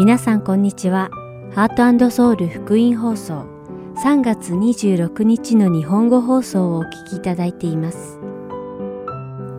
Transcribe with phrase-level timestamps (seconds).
[0.00, 1.10] 皆さんこんにちは。
[1.54, 3.44] ハートソウル福音放送
[4.02, 8.18] 3月26日の日本語放送をお聞きいただいています。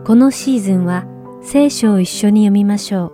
[0.04, 1.06] このシーズンは
[1.44, 3.12] 聖書を一緒に読みましょ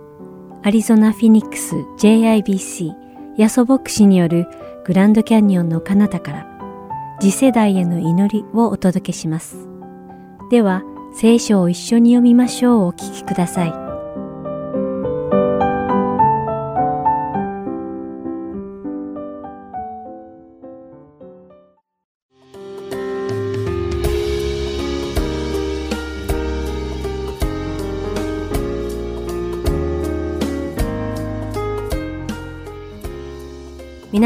[0.63, 0.67] う。
[0.67, 2.93] アリゾナ・フィニックス JIBC
[3.37, 4.47] ヤソ牧師による
[4.85, 6.47] グランドキャニオンの彼方から
[7.19, 9.67] 次世代への祈りをお届けします。
[10.49, 10.81] では、
[11.13, 13.88] 聖書を一緒に読みましょうをお聞きください。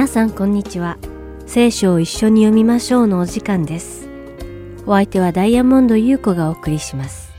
[0.03, 0.98] 皆さんこんにちは。
[1.48, 4.09] 聖書を一緒に読みましょうのお時間です。
[4.85, 7.31] お相手はダイヤモンド優子がお送りします。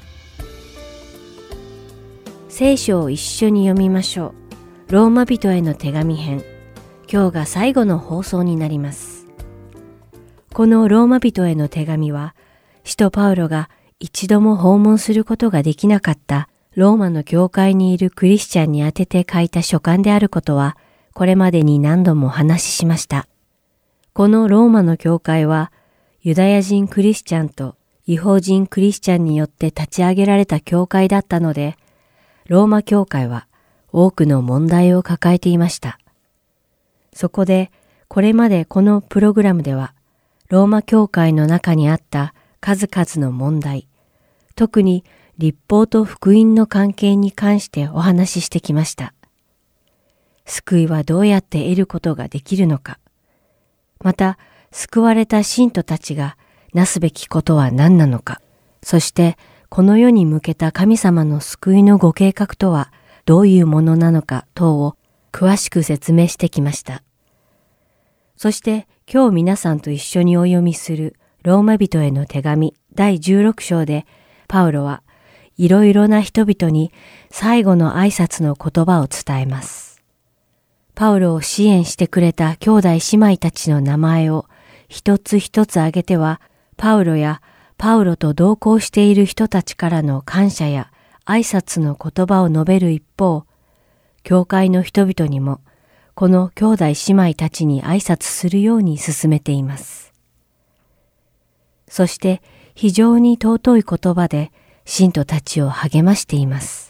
[2.48, 4.32] 聖書を一緒に読みましょ
[4.88, 4.93] う。
[4.93, 6.43] ローマ人への手紙編。
[7.06, 9.26] 今日が最後の放送になります。
[10.54, 12.34] このローマ人への手紙は、
[12.82, 13.68] 使徒パウロが
[14.01, 20.78] 一度も訪問することができなかったローマの教会にいるクリスチャンに宛てて書いた書簡であることは、
[21.15, 23.29] これまでに何度もお話ししました。
[24.12, 25.73] このローマの教会は、
[26.23, 31.76] ユダヤ人クリスチャンと違法人クリスチャンによって立ち上げられた教会だったので、
[32.48, 33.46] ローマ教会は
[33.93, 36.01] 多くの問題を抱えていました。
[37.12, 37.71] そこで、
[38.09, 39.95] これまでこのプログラムでは、
[40.49, 43.87] ローマ教会の中にあった数々の問題、
[44.56, 45.04] 特に
[45.38, 49.13] 立法と福音の関係に関してお話ししてきました。
[50.45, 52.98] 救いはどうやって得ることができるのか。
[54.02, 54.38] また、
[54.70, 56.37] 救われた信徒たちが
[56.73, 58.40] なすべきことは何なのか。
[58.82, 59.38] そして、
[59.70, 62.92] この世に向けた神様の救いのご計画とは
[63.24, 64.97] どういうものなのか等を
[65.32, 67.03] 詳しく説明してきました。
[68.37, 74.06] そして、今日皆さんと一緒にお読みするローマ人への手紙第16章で、
[74.49, 75.03] パウロは
[75.56, 76.93] いろいろな人々に
[77.31, 79.94] 最後の挨拶の言葉を伝えます。
[80.94, 84.47] パウロを支援してくれた兄弟姉妹たちの名前を
[84.88, 86.41] 一つ一つ挙げては、
[86.77, 87.43] パウロや
[87.78, 90.91] パウロと同行している人たちからの感謝や
[91.27, 93.44] 挨拶の言葉を述べる一方、
[94.22, 95.60] 教会の人々にも
[96.15, 100.12] この兄弟姉妹たちに挨拶するように進めています。
[101.88, 102.41] そして
[102.75, 104.53] 非常に尊い言葉で
[104.84, 106.84] 信徒たちを励ましています。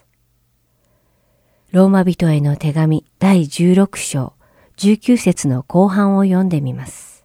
[1.75, 4.35] ローマ人への手紙第16章
[4.77, 7.25] 19節の後半を読んでみます。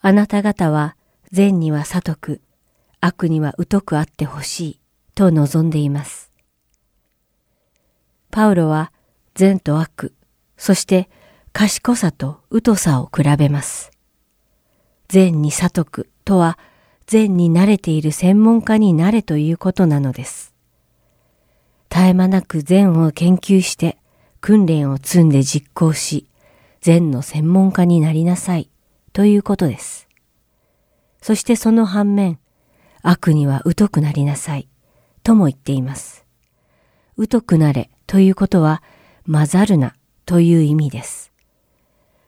[0.00, 0.94] あなた方は
[1.32, 2.40] 善には悟く、
[3.00, 4.80] 悪には疎くあってほしい
[5.16, 6.30] と望んでいます。
[8.30, 8.92] パウロは
[9.34, 10.14] 善と悪、
[10.56, 11.10] そして
[11.52, 13.90] 賢さと疎さを比べます。
[15.08, 16.60] 善に悟くとは
[17.08, 20.55] 善に慣れている専門家になれということなのです。
[21.90, 23.98] 絶え間なく善を研究して
[24.40, 26.28] 訓練を積んで実行し、
[26.80, 28.70] 善の専門家になりなさい
[29.12, 30.08] ということです。
[31.20, 32.38] そしてその反面、
[33.02, 34.68] 悪には疎くなりなさい
[35.22, 36.24] とも言っています。
[37.30, 38.82] 疎くなれということは
[39.30, 39.94] 混ざるな
[40.26, 41.32] という意味です。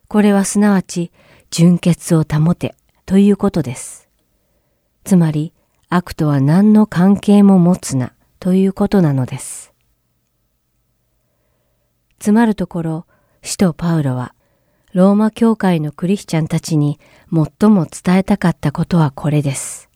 [0.09, 1.13] これはすなわち
[1.51, 2.75] 純潔を保て
[3.07, 4.09] ということです。
[5.05, 5.53] つまり
[5.89, 9.73] 悪とは何の関係も持つなということなのです。
[12.19, 13.07] つまるところ、
[13.43, 14.35] 使徒パウロは、
[14.93, 16.99] ローマ教会のクリスチャンたちに
[17.33, 19.89] 最も伝えたかったことはこれです。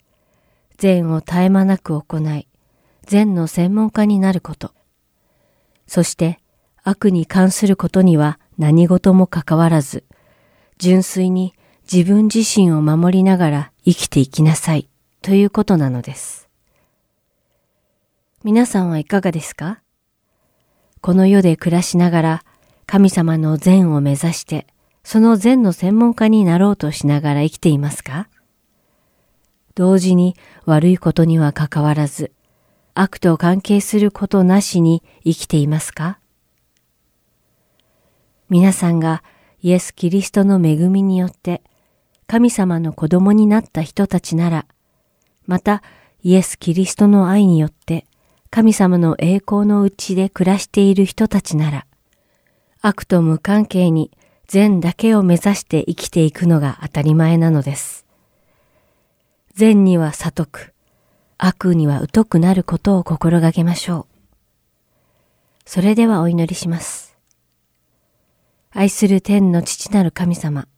[0.76, 2.48] 善を絶え間なく行い、
[3.06, 4.72] 善の専門家になること。
[5.86, 6.40] そして、
[6.84, 10.04] 悪に関することには何事も関わらず、
[10.78, 11.54] 純粋に
[11.90, 14.88] 自分自身を守りながら生きていきなさい
[15.20, 16.41] ということなのです。
[18.44, 19.80] 皆さんはいかがですか？
[21.00, 22.44] この世で暮らしながら
[22.86, 24.66] 神様の善を目指して
[25.04, 28.28] その善の専門家になろうとしながら生きていますか？
[29.76, 30.34] 同時に
[30.64, 32.32] 悪いことには関わらず
[32.94, 36.18] 悪と関係することなしに生きていますか？
[38.48, 39.22] 皆さんが
[39.60, 41.62] イエス・キリストの恵みによって
[42.26, 44.66] 神様の子供になった人たちなら、
[45.46, 45.84] また
[46.24, 48.04] イエス・キリストの愛によって
[48.54, 51.86] 神様の栄光のうちで暮らしている人たちなら、
[52.82, 54.10] 悪と無関係に
[54.46, 58.04] 善だけを目指して生きていくのが当たり前なのです。
[59.54, 60.74] 善には悟く、
[61.38, 64.06] 悪には疎くなることを心がけましょう。
[65.64, 67.16] それではお祈りします。
[68.70, 70.68] 愛する天の父なる神様、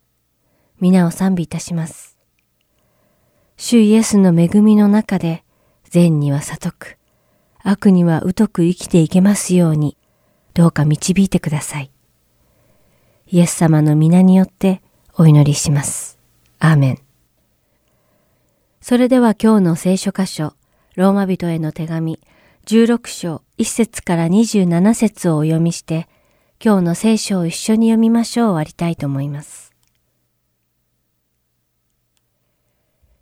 [0.81, 2.17] 皆を賛美いたします。
[3.57, 5.43] 主イエスの恵みの中で、
[5.91, 6.99] 善には悟く、
[7.67, 9.97] 悪には疎く生きていけますように、
[10.53, 11.91] どうか導いてください。
[13.27, 14.83] イエス様の皆によって
[15.17, 16.19] お祈りします。
[16.59, 16.99] アーメン。
[18.83, 20.53] それでは今日の聖書箇所、
[20.95, 22.21] ローマ人への手紙、
[22.67, 26.07] 16章1節から27節をお読みして、
[26.63, 29.73] 今日の聖書を一緒に読みましょう終わりたいと思います。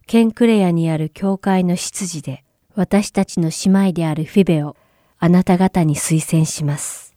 [0.09, 2.43] ケンクレアにある教会の執事で、
[2.75, 4.77] 私たちの姉妹であるフィベを
[5.19, 7.15] あなた方に推薦します。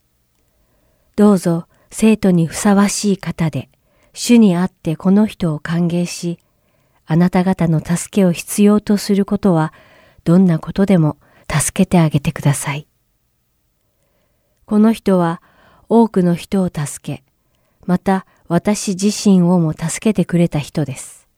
[1.16, 3.70] どうぞ生徒にふさわしい方で、
[4.14, 6.40] 主にあってこの人を歓迎し、
[7.06, 9.72] あなた方の助けを必要とすることは、
[10.26, 11.18] どんなことでも
[11.50, 12.88] 助けてあげてください。
[14.66, 15.42] この人は
[15.88, 17.24] 多くの人を助け、
[17.86, 21.30] また私自身をも助けてくれた人です。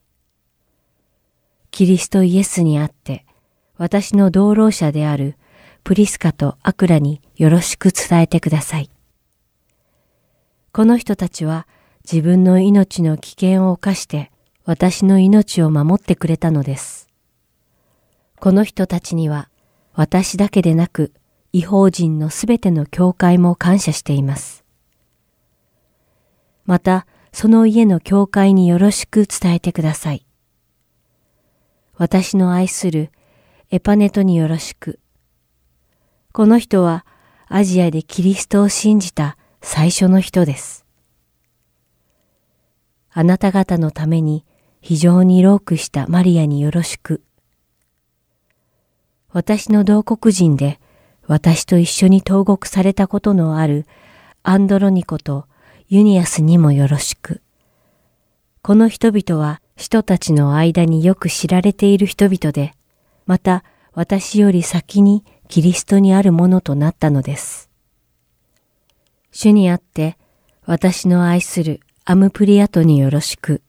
[1.70, 3.27] キリストイエスにあって、
[3.78, 5.36] 私の同労者である
[5.84, 8.90] プリスカとアクラによろしく伝えてください。
[10.72, 11.68] この人たちは
[12.04, 14.32] 自分の命の危険を冒して
[14.66, 17.08] 私の命を守ってくれたのです。
[18.40, 19.50] この人たちには
[19.94, 21.14] 私だけでなく
[21.54, 24.64] 違法人のすべての教会も感謝しています。
[26.66, 30.26] また、その家の教会によろしく伝えてください。
[31.96, 33.10] 私の愛する
[33.70, 35.00] エパネトによろしく。
[36.32, 37.06] この人は
[37.48, 40.86] アジアでキリストを信じた最初の人です。
[43.12, 44.46] あなた方のために
[44.80, 47.22] 非常にロークしたマリアによろしく。
[49.34, 50.80] 私の同国人で
[51.26, 53.86] 私と一緒に投獄されたことのある
[54.44, 55.46] アンドロニコと
[55.90, 57.42] ユニアスにもよろしく。
[58.62, 62.74] この人々は人たちの間によく知られている人々で、
[63.28, 63.64] また
[63.94, 67.70] 私より先にキリストにあるものとなったのです。
[69.32, 70.18] 主にあって
[70.66, 73.62] 私の愛するアムプリアトによろしく。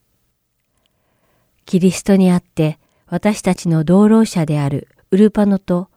[1.66, 2.78] キリストにあって
[3.08, 5.88] 私たちの同労者であるウルパノと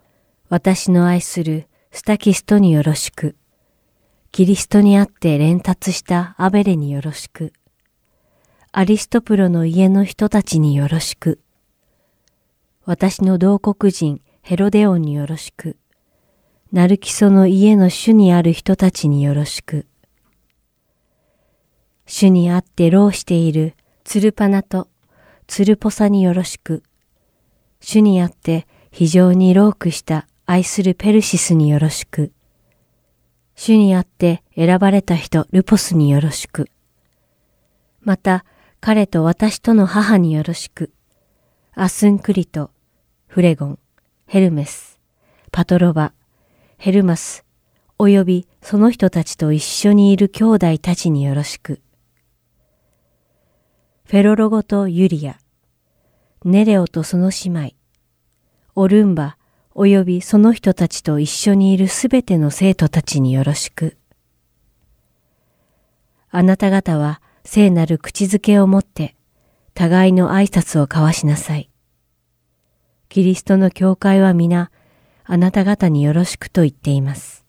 [0.50, 3.36] 私の愛するスタキストによろしく。
[4.32, 7.54] キリストにあって連達したアベレによろしく。
[8.72, 11.41] アリストプロの家の人たちによろしく。
[12.94, 15.78] 私の同国人ヘロデオンによろしく。
[16.74, 19.88] ナルキソの家の主にある人たちによろしく。
[22.06, 24.90] 主にあって労しているツルパナと
[25.48, 26.84] ツルポサによろしく。
[27.80, 32.34] 主にあって非常にロークした愛するペルシスによろしく。
[33.56, 36.68] 主にあって選ばれた人ルポスによろしく。
[38.02, 38.44] また
[38.82, 40.92] 彼と私との母によろしく。
[41.74, 42.70] アスンクリト、
[43.32, 43.80] フレゴン、
[44.28, 45.00] ヘルメス、
[45.54, 46.12] パトロバ、
[46.78, 47.46] ヘルマス、
[47.98, 51.80] およびその人たちと一緒にいる兄弟たちによろしく。
[54.04, 55.38] フェロロゴとユリア、
[56.44, 57.72] ネレオとその姉妹、
[58.76, 59.38] オルンバ
[59.76, 63.96] 及びその人たちと一緒にいるすべての生徒たちによろしく。
[66.32, 69.16] あなた方は聖なる口づけをもって
[69.74, 71.71] 互いの挨拶を交わしなさい。
[73.12, 74.72] キリストの教会は皆
[75.26, 77.44] あなた方によろしくと言っています。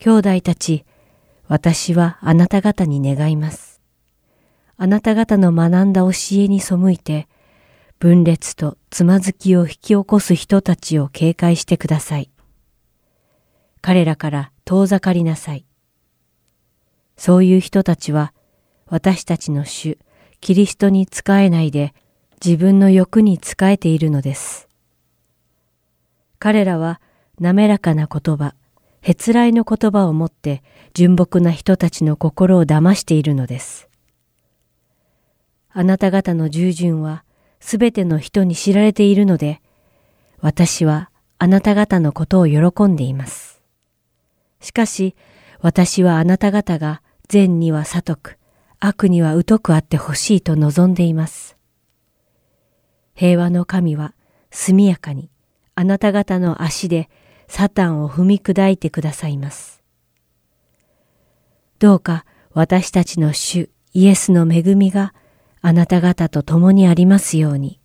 [0.00, 0.84] 兄弟たち、
[1.48, 3.80] 私はあなた方に願います。
[4.76, 7.26] あなた方の学んだ教えに背いて、
[7.98, 12.30] 分裂とつまずきを引き起こす人たちを警戒してください。
[13.80, 15.64] 彼らから遠ざかりなさい。
[17.16, 18.34] そういう人たちは
[18.88, 19.96] 私たちの主、
[20.42, 21.94] キリストに仕えないで
[22.44, 24.68] 自分の欲に仕えているのです。
[26.40, 27.00] 彼らは
[27.38, 28.56] 滑らかな言葉、
[29.00, 33.88] へつらいの言葉をもって純朴な人たちの心を騙しているのです。
[35.70, 37.22] あなた方の従順は
[37.60, 39.62] すべての人に知られているので、
[40.40, 43.62] 私はあなた方のことを喜んでいます。
[44.60, 45.14] しかし、
[45.60, 48.38] 私はあなた方が善には悟く、
[48.80, 51.56] 悪には疎くあってほしいと望んでいます。
[53.22, 54.14] 平和の神は
[54.50, 55.30] 速やかに
[55.76, 57.08] あなた方の足で
[57.46, 59.80] サタンを踏み砕いてくださいます。
[61.78, 65.14] どうか私たちの主イエスの恵みが
[65.60, 67.78] あなた方と共にありますように。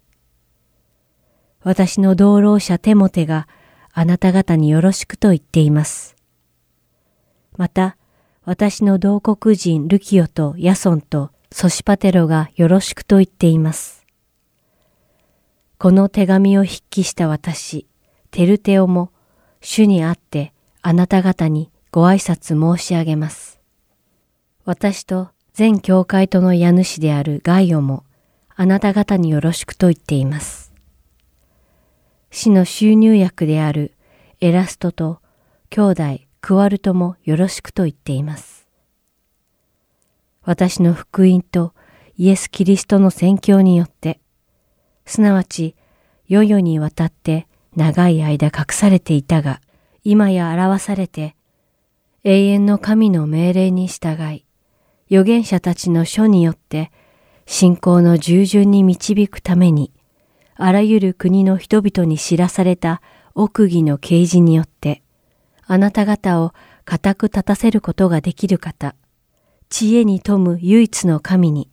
[1.61, 3.47] 私の同労者テモテが
[3.93, 6.15] あなた方によろしくと言っています。
[7.57, 7.95] また、
[8.43, 14.06] 私の同国人ルキオとヤソンとソシパテロがよろしくと言っています。
[15.79, 17.85] この手紙を筆記した私、
[18.31, 19.11] テルテオも
[19.61, 23.59] 主に会ってあなた方にご挨拶申し上げます。
[24.65, 28.03] 私と全教会との家主であるガイオも
[28.55, 30.73] あなた方によろしくと言っています。
[32.31, 33.93] 死の収入役である
[34.41, 35.19] エラストと
[35.69, 38.67] 兄弟クワルトもよろしくと言っています。
[40.43, 41.73] 私の福音と
[42.17, 44.19] イエス・キリストの宣教によって、
[45.07, 45.73] すなわち
[46.27, 49.61] 世々にわたって長い間隠されていたが、
[50.03, 51.35] 今や表されて、
[52.23, 54.45] 永遠の神の命令に従い、
[55.09, 56.91] 預言者たちの書によって
[57.45, 59.93] 信仰の従順に導くために、
[60.55, 63.01] あらゆる国の人々に知らされた
[63.33, 65.01] 奥義の啓示によって、
[65.65, 68.95] あなた方を固く立たせることができる方、
[69.69, 71.69] 知恵に富む唯一の神に、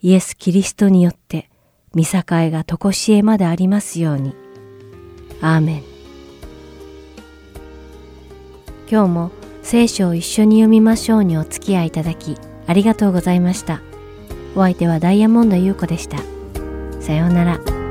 [0.00, 1.50] イエス・キリストによって、
[1.94, 4.34] 見境がとこしえまでありますように。
[5.40, 5.82] アーメン。
[8.90, 9.30] 今日も
[9.62, 13.80] 聖書を一緒に読みましょうにお付き合いいただき、ありがとうございました。
[14.54, 16.18] お相手はダイヤモンド優子でした。
[17.00, 17.81] さようなら。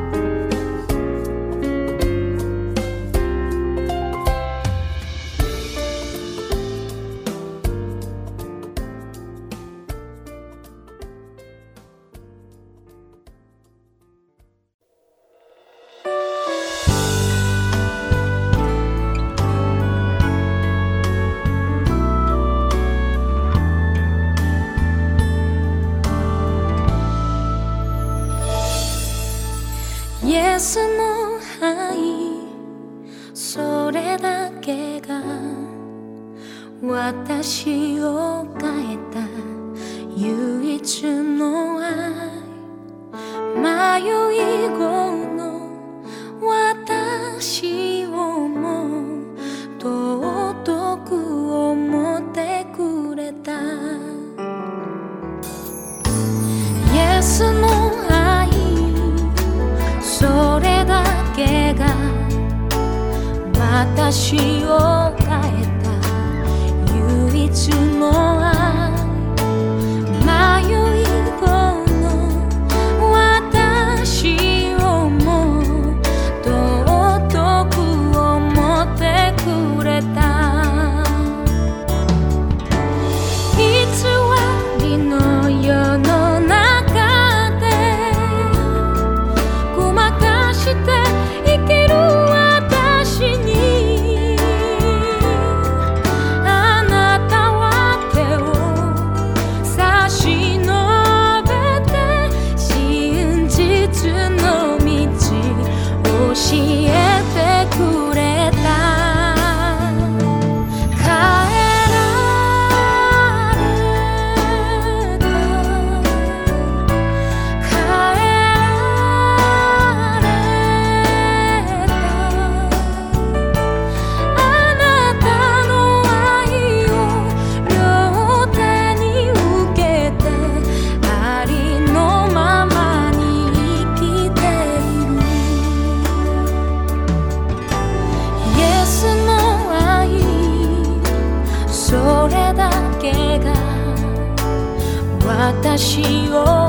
[145.71, 146.60] 私を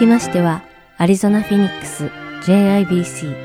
[0.00, 0.62] きましては、
[0.96, 2.10] アリゾナ・フィニックス
[2.46, 3.36] JIBC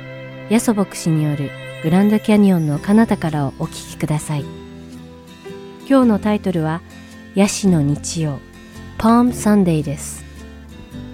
[0.49, 1.49] ヤソ牧師による
[1.83, 4.45] グランドキャニオンの彼方からをお聞きください。
[5.85, 6.79] 今日のタイトルは、
[7.35, 8.39] ヤシの日曜、
[8.97, 10.23] パームサンデーです。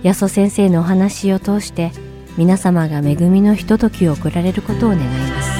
[0.04, 1.92] ヤソ先生のお話を通して、
[2.38, 5.52] 皆様が恵みのひとときを送られることを願います。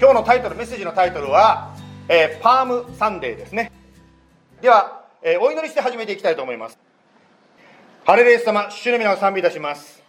[0.00, 1.77] 今日のタイトルメッセージのタイトルは、
[2.10, 3.70] えーパームサンデーですね。
[4.62, 6.78] では、えーお祈りして始めていきたいと思います。
[8.06, 10.02] ハレルヤ様主の皆を賛美いたします。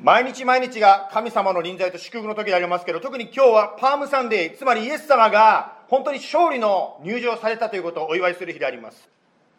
[0.00, 9.06] 毎日毎日が神様の臨在と祝福の時でありますけど特に今日はパームサンデーつまりイエス様が本当に勝利の入場されたということをお祝いする日であります。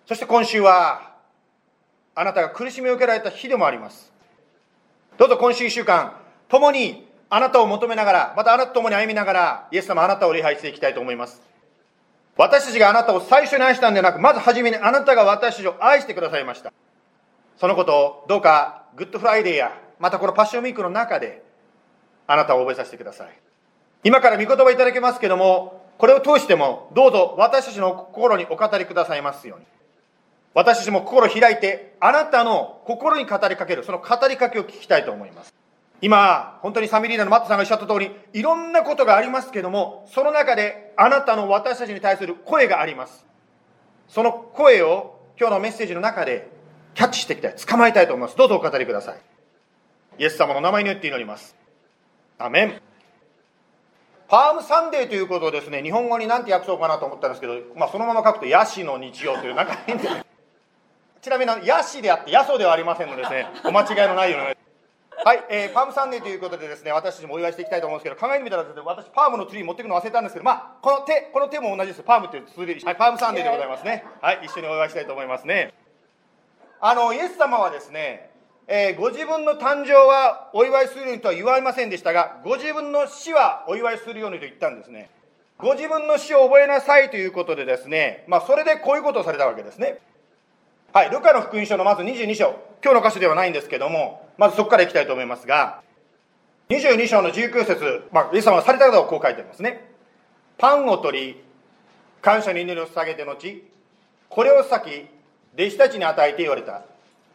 [0.08, 1.14] そして今週は
[2.16, 4.12] あなたが苦しみを受けられた日でもあります。
[5.20, 6.14] どうぞ今週1週間、
[6.50, 11.42] 共にあなたを求めながら、またあなたと共に歩みながら、イエス様あなたを礼拝していきたいと思います。
[12.38, 16.72] 私たちがあなたを最初に愛したんではなく、まず初めにあなたが私たちを愛してくださいました。
[17.58, 21.42] そのことをどうか、 Good Friday や、またこの Passion Week の中で、
[22.28, 23.30] あなたを覚えさせてください。
[24.04, 29.66] 今から御言葉いただけますけども、これを通しても、どうぞ私たちの心にお語りくださいますように。
[30.54, 35.63] 私たちも心を開いて、あなたの心に語りかける、その語りかけを聞きたいと思います。
[36.04, 43.26] 今、本当にサミリーナのマットさんがおっしゃった通り、いろんなことがありますけども、その中であなたの私たちに対する声があります。
[44.10, 46.50] その声を今日のメッセージの中で
[46.94, 48.36] キャッチしていきたい、捕まえたいと思います。
[48.36, 49.22] どうぞお語りください。
[50.20, 51.56] イエス様の名前によって祈ります。
[52.38, 52.82] アメン。
[54.28, 60.10] パームサンデーということをですね、日本語に何て訳そうかなと思ったんですけど、まあ、そのまま書くと、ヤシの日曜という、なんか変で、
[61.22, 64.63] ちなみに、ヤシであって、ヤソではありませんのでですね、お間違いのないように。
[65.26, 72.04] はい、えー Palm Sunday ということでですね、私たちもお祝いしていきたいと思うんですけど、考えてみたら、私、 palm の tree 持ってくの忘れたんですけど、まあ、この手、この手も同じです。
[72.04, 74.04] palm っていう tree、はい、 Palm Sunday でございますね。
[74.20, 75.74] はい、一緒にお祝いしたいと思いますね。
[76.82, 78.32] あの、イエス様はですね、
[78.68, 85.10] えーご自分の誕生はお祝いするようにとは言われませんでしたが、ご自分の死はお祝いするようにと言ったんですね。
[85.58, 90.00] ご自分の死を覚えなさいということでですね、まあ、それでこういうことをされたわけですね。
[90.94, 92.54] はい、ルカの福音書のまず22章、
[92.84, 95.82] 今日の箇所ではないんですけども、まずそこからいきたいと思いますが、
[96.70, 99.90] 22章の19節、まあ、イエス様がされたことをこう書いてますね。
[100.60, 101.44] パンを取り、
[102.22, 103.64] 感謝に祈りを捧げて後、
[104.30, 105.10] これを先、
[105.56, 106.84] 弟子たちに与えて言われた。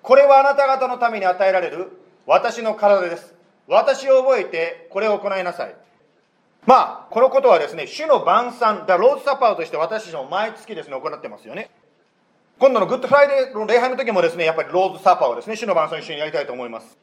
[0.03, 1.91] これはあなた方のために与えられる
[2.27, 3.35] 私の体です。
[3.67, 5.75] 私を覚えてこれを行いなさい。
[6.65, 11.71] まあ、このことはですね、主の晩餐、だローズサパーとして私たちも毎月ですね、行ってますよね。
[12.59, 16.99] 今度の Good Friday の礼拝の時もですね、やっぱり Lord's Supper をですね、主の晩餐一緒にやりたいと思います。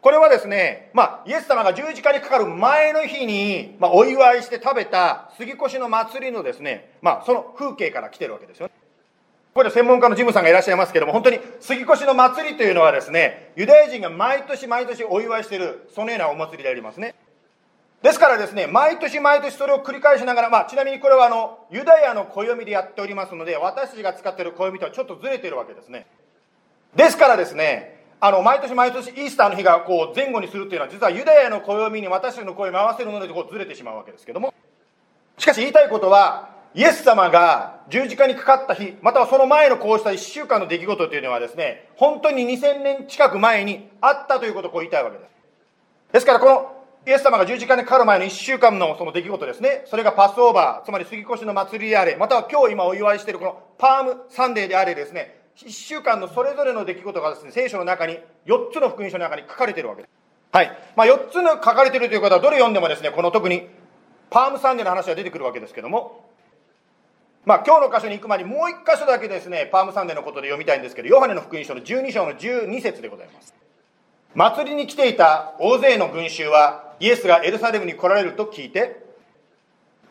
[0.00, 8.72] これはですね、まあ、イエス様が十字架にかかる前の日に、まあ、お祝いして食べた過越の祭りのですね、まあ、その風景から来てるわけですよね。
[9.52, 17.16] ここで専門家のジムさんがいらっしゃいますけども、本当に過越の祭りというのはですね、ユダヤ人が毎年毎年お祝いしている、そのようなお祭りでありますね。
[18.04, 26.06] ですからですね、毎年毎年それを繰り返しながら、まあ、ちなみにこれはあの、ユダヤの暦でやっておりますので、私たちが使っている暦とはちょっとずれてるわけですね。
[26.94, 34.52] ですからですね、あの、毎年毎年イースターの日がこう前後にするっていうのは、実はユダヤの暦に私たちの暦を合わせるので、こうずれてしまうわけですけども。
[35.38, 45.30] しかし言いたいことは、イエス様が十字架にかかった日、またはその前のこうした1週間の出来事というのはですね、本当に2000年近く前にあったということをこう言いたいわけです。
[46.12, 60.10] ですからこのイエス様が十字架にかかる前の1週間のその出来事ですね、それがパスオーバー、つまり杉越の祭りであれ、または今日今お祝いしているこのパームサンデーであれですね、1週間のそれぞれの出来事がですね、聖書の中に、4つの福音書の中に書かれているわけです。
[60.52, 60.78] はい。
[60.96, 63.68] まあ4つの書かれているということは、どれ読んでもですね、この特に
[64.30, 66.28] Palm Sunday の話が出てくるわけですけども、
[67.44, 73.54] まあ今日の箇所に行く前にもう一箇所だけですね、 Palm Sunday のことで読みたいんですけど、ヨハネの福音書の12章の12節でございます。
[74.34, 79.04] 祭りに来ていた大勢の群衆は、イエスがエルサレムに来られると聞いて、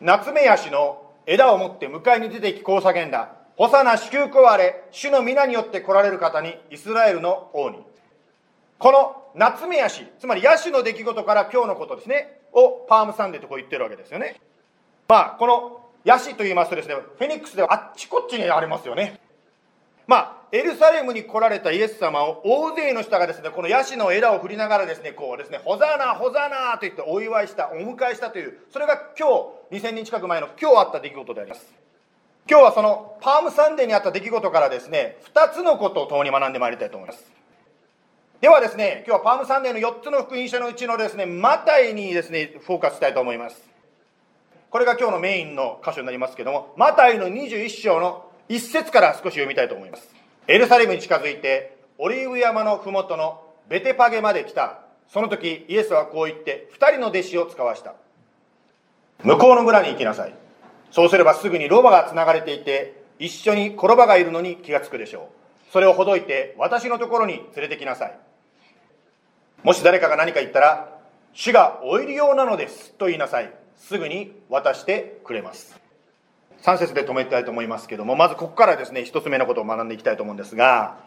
[0.00, 3.32] なつめヤシの枝を持って迎えに出てきこう叫んだ。
[3.56, 7.78] ホサナ祝福あれ、主の御名によって来られる方に、イスラエルの王に。
[8.78, 14.40] このなつめヤシつまりヤシの出来事から今日のことですねを Palm Sunday とこう言ってるわけですよね
[15.08, 19.20] まあこのヤシと言いますとですねフェニックスではあっちこっちにありますよね
[20.06, 29.28] まあエルサレムに来られたイエス様を大勢の人がですねこのヤシの枝を振りながらですねこうですねホザーナホザーナと言ってお祝いしたお迎えしたというそれが今
[29.70, 31.66] 日2000年近く前の今日あった出来事であります。
[32.48, 37.24] 今日はその Palm Sunday にあった出来事からですね2つのことを共に学んでまいりたいと思います。
[38.40, 43.60] ではですね今日はパームサンデーの4つの福音書のうちのですねマタイにですねフォーカスしたいと思います。
[44.70, 50.08] これが今日のメインの箇所になりますけどもマタイの21章の1節から少し読みたいと思います。
[50.46, 54.80] エルサレムに近づいてオリーブ山の麓のベテパゲまで来た。
[55.08, 57.94] その時イエスはこう言って2人の弟子を使わした。
[59.22, 60.34] 向こうの村に行きなさい。
[60.90, 65.30] そうすればすぐにロバがつながれていて一緒に転ばがいるのに気がつくでしょ
[65.68, 65.72] う。
[65.72, 68.18] それをほどいて私のところに連れてきなさい。
[69.62, 70.98] もし誰かが何か言ったら
[71.32, 73.52] 主がおいるようなのですと言いなさい。
[73.76, 75.83] すぐに渡してくれます。
[76.62, 80.98] 3節で止めたいと思いますけどもまずここからですね1つ目のことを学んでいきたいと思うんですが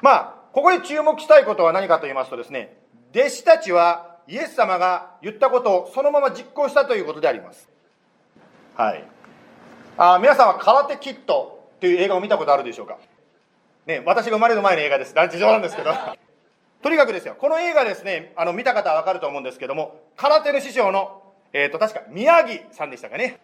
[0.00, 2.76] まあここで注目したいことは何かと言いますとですね
[3.14, 7.68] 弟子たちはイエス様が言ったことをそのまま実行したということであります。
[8.76, 9.04] はい。
[9.98, 12.98] あ皆さんは「空手キット」という映画を見たことあるでしょうか？
[13.86, 15.14] ね私が生まれる前の映画です。
[15.14, 15.92] ランチ上なんですけど。
[16.82, 23.38] とにかくですよこの映画ですねあの見た方は分かると思うんですけども空手の師匠の、えーと、確か宮城さんでしたかね。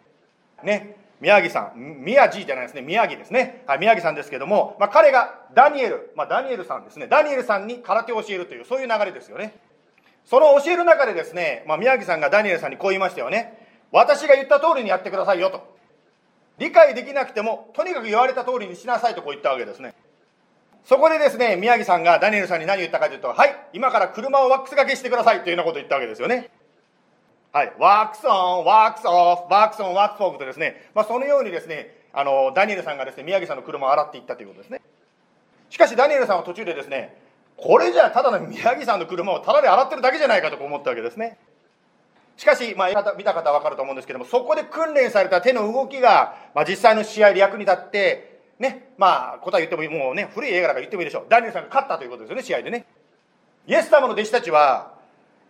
[0.62, 0.96] ね。
[1.20, 2.04] 宮城さん。
[2.04, 2.82] 宮城じゃないですね。
[2.82, 7.08] 宮城ですね、はい、宮城さんですけども、まあ、彼がダニエル、まあ、ダニエルさんですね。
[7.08, 9.58] ダニエルさんに空手を教えるというそういう流れですよね。
[10.24, 13.66] その教える中でですね、まあ、宮城さんがダニエルさんにこう言いましたよね。
[13.90, 15.76] 私が言った通りにやってくださいよと。
[16.58, 19.94] 理解できなくてもとにかく言われた通りにしなさいとこう言ったわけですね。
[20.84, 26.50] そこでですね宮城さんがダニエルさんに何言ったかというとはい今から車をワックス掛けしてくださいというようなことを言ったわけですよね。
[27.52, 34.82] はい、 wax on、wax off、wax on、wax off とですね、まあ、そのようにですね、あのダニエルさんがですね宮城さんの車を洗っていったということですね。
[35.70, 37.16] しかしダニエルさんは途中でですね、
[37.56, 41.38] これじゃただの宮城さんの車をただで洗ってるだけじゃないかと思ったわけですね。
[42.36, 51.26] しかし、まあ、見た方は分かると思うんですけども、そこで訓練された手の動きが、まあ、実際の試合で役に立って、ね、まあ、答え言ってももうね、古い映画だから言ってもいいでしょう。
[51.28, 52.84] ダニエルさんが勝ったということですよね、試合でね。
[53.66, 54.92] イエス様の弟子たちは、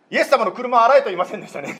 [0.09, 1.79] イエス様の車を洗えと言いませんでしたね。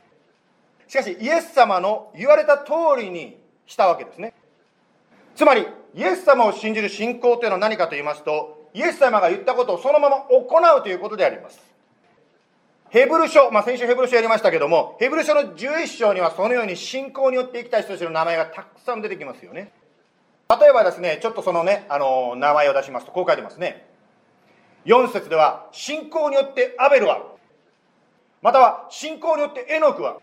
[0.89, 4.33] しかしイエス様の言われた通りにしたわけですね。
[5.35, 10.47] つまりイエス様を信じる信仰というのは何かと言いますとイエス様が言ったことをそのまま行
[10.79, 11.59] うということであります。
[12.89, 19.71] ヘブル書、まあ、先週ヘブル書やりましたけどもヘブル書の11章にはそのように信仰によって生きた人たちの名前がたくさん出てきますよね。
[20.49, 23.85] 例えばですねちょっとそのねあの名前を出しますとこう書いてますね。
[24.85, 27.21] 4節では信仰によってアベルは
[28.41, 30.17] または信仰によってエノクは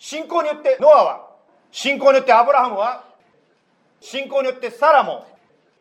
[0.00, 1.28] 信仰によってノアは
[1.70, 3.04] 信仰によってアブラハムは
[4.00, 5.26] 信仰によってサラも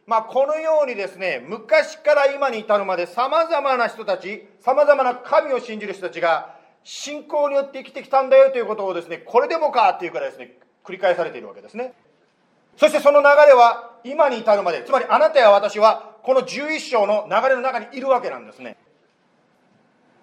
[0.05, 11.93] まあ、このようにですね昔から今に至るまでさまざまな人たちさまざまな神を信じる人たちが信仰によって生きてきたんだよということをですねこれでもかっていうからですね繰り返されているわけですね。
[12.75, 18.77] そしてその流れは今に至るまでつまりあなたや私はこの11章の流れの中にいるわけなんですね。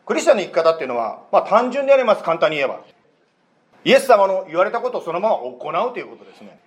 [0.05, 2.81] クリスチャンの生き方っていうのは、まあ、単純であります簡単に言えば。
[3.87, 6.59] イエス様の言われたことをそのまま行うということですね。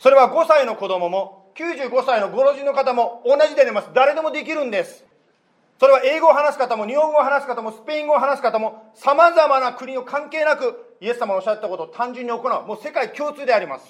[0.00, 3.90] それは5歳の子供も95歳のご老人の方も同じであります。
[3.94, 5.04] 誰でもできるんです。
[5.78, 12.66] それは英語を話す方も日本語を話す方もスペイン語を話す方もさまざまな国を関係なくイエス様のおっしゃったことを単純に行う。
[12.66, 13.86] もう世界共通であります。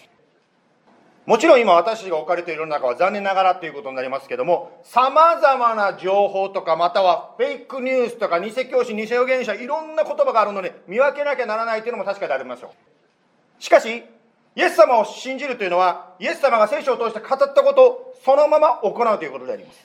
[1.24, 13.62] もちろん今私たちが置かれている中は残念ながらということになりますけども、様々な情報とか、またはフェイクニュースとか、偽教師、偽預言者、いろんな言葉があるので、見分けなきゃならないというのも確かでありましょう。
[13.62, 14.02] しかし、
[14.54, 19.78] イエス様を信じるというのは、イエス様が聖書を通して語ったことをそのまま行うということであります。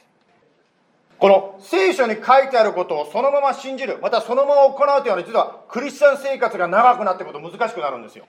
[1.19, 8.25] この聖書に書いてあることをそのまま信じる、またそのまま行うというのは、実はクリスチャン生活が長くなっていくこと難しくなるんですよ。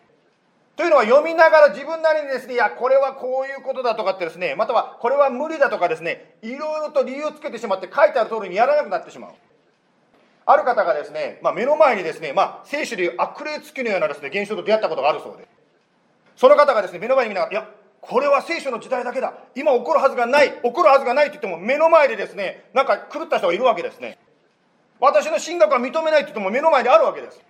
[0.78, 9.30] というのは読みながら自分なりにですね、いや、これはこういうことだとかってですね、またはこれは無理だとかですね、いろいろと理由をつけてしまって書いてある通りにやらなくなってしまう。
[10.46, 15.48] ある方がですね、まあ、目の前にですね、まあ、聖書でいう悪霊つきのようなですね、現象と出会ったことがあるそうで。
[16.36, 17.68] その方がですね、目の前に見ながら、いや、
[18.00, 19.34] これは聖書の時代だけだ。
[19.56, 20.52] 今起こるはずがない。
[20.62, 24.16] 起こるはずがないって言っても、目の前でですね、なんか狂った人がいるわけですね。
[25.00, 27.47] 私の神学は認めないって言っても目の前にあるわけです。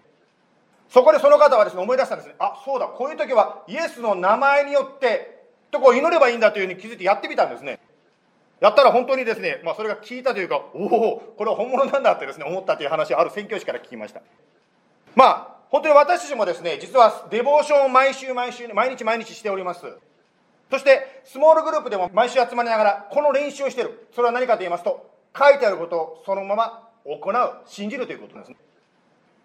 [0.89, 2.35] そこでその方はですね、思い出したんですね。
[2.39, 5.39] あ、そうだ、こういう時はイエスの名前によって、
[5.71, 7.79] とこう祈ればいいんだというふうに気づいてやってみたんですね。
[8.61, 14.21] やったら本当にですね、まあ、それが聞いたというか、おお、これは本物なんだってですね、思ったという話をある宣教師から聞きました。
[15.15, 19.85] まあ、本当に私たちもですね、実はデボーションを毎週毎週、毎日毎日しております。
[20.71, 24.09] そして、スモールグループでも毎週集まりながら、この練習をしている。
[24.13, 28.57] それは何かと言いますと、書いてあることをそのまま行う、信じるということですね。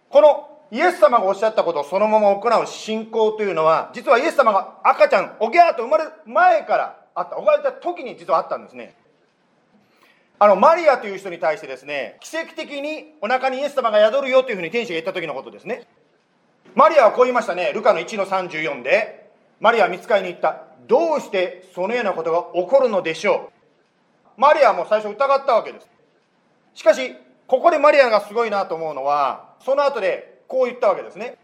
[0.10, 8.96] このイエス様がおっしゃったことをそのまま行う信仰というのは、実はイエス様が赤ちゃん、おぎゃーと生まれる前からあった、生まれた時に実はあったんですね。
[10.40, 15.86] あの、マリアという人に対してですね、奇跡的にお腹にイエス様が宿るよというふうに天使が言った時のことですね。
[16.74, 17.72] マリアはこう言いましたね。
[17.72, 20.64] ルカの1の34で、マリアは見つかりに行った。
[20.88, 23.52] どうしてそのようなことが起こるのでしょ
[24.38, 24.42] う。
[24.42, 25.88] マリアも最初疑ったわけです。
[26.74, 31.38] しかし、ここでマリアがすごいなと思うのは、その後でこう言ったわけですね。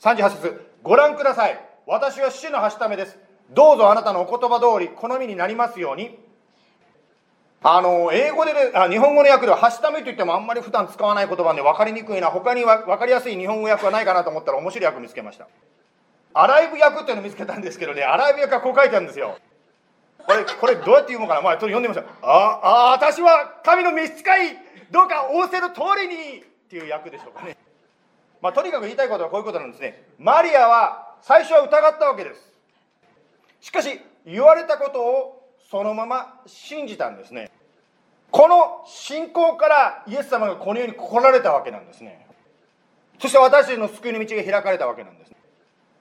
[0.00, 1.58] 38節ご覧ください。
[1.86, 3.18] 私は主のはしためです。
[3.48, 6.18] どうぞあなたのお言葉通り、好みになりますように。
[7.62, 15.48] あの、英語で、あ日本語の訳では、はしためといってもあんまり普段使わない言葉で分かりにくいな、他に分かりやすい日本語訳はないかなと思ったら面白い訳見つけました。
[16.34, 19.38] アライブ訳っていうのを見つけたんですけどね、アライブ訳はこう書いてあるんですよ。
[20.26, 21.40] これ、これどうやって読むかな？
[21.40, 22.12] まあ、ちょっと読んでみましょう。
[22.20, 24.58] ああ、私は神の召使い、
[24.90, 27.56] どうか仰せる通りにっていう訳でしょうかね。
[28.40, 30.04] まあ、とにかく言いたいことはこういうことなんですね。
[30.18, 32.52] マリアは最初は疑ったわけです。
[33.60, 37.50] しかし、言われたことをそのまま信じたんですね。
[38.30, 42.26] この信仰からイエス様がこの世に来られたわけなんですね。
[43.18, 45.32] そして私たちの救いの道が開かれたわけなんです。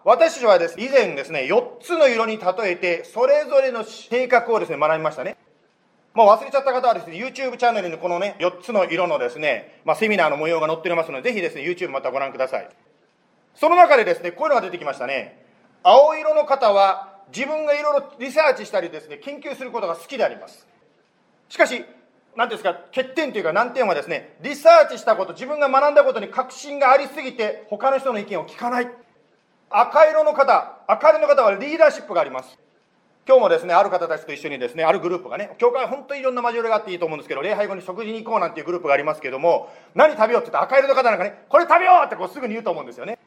[0.03, 5.35] 私たちはですね、以前ですね、4つの色に例えて、それぞれの性格をですね、学びましたね。
[6.17, 12.67] もう忘れちゃった方はですね、YouTube チャンネルにこのね、4つの色のですね、まあ、セミナーの模様が載っておりますので、ぜひですね、YouTube またご覧ください。
[13.53, 15.45] その中でですね、こういうのが出てきましたね。
[15.83, 20.65] 青色の方は、自分がいろいろリサーチしたりですね、研究することが好きであります。
[21.49, 21.85] しかし、
[22.35, 28.89] 何ですか、欠点というか難点はですね、リサーチしたこと、自分が学んだことに確信がありすぎて、他の人の意見を聞かない。
[29.69, 32.57] 赤色の方、赤色の方はリーダーシップがあります。
[33.27, 43.19] 今日もですね、ある方たちと一緒にですね、あるグループがね、教会は本当にいろんな交わりがあっていいと思うんですけど、礼拝後に食事に行こうなんていうグループがありますけども、何食べようって言ったら赤色の方なんかね、これ食べようってこうすぐに言うと思うんですよね。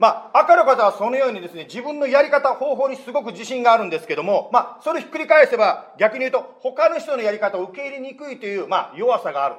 [0.00, 9.54] まあ、赤の方はそのようにですね、自分のやり方、方法にすごく自信があるんですけども、まあ、それひっくり返せば、逆に言うと、他の人のやり方を受け入れにくいという、まあ、弱さがある。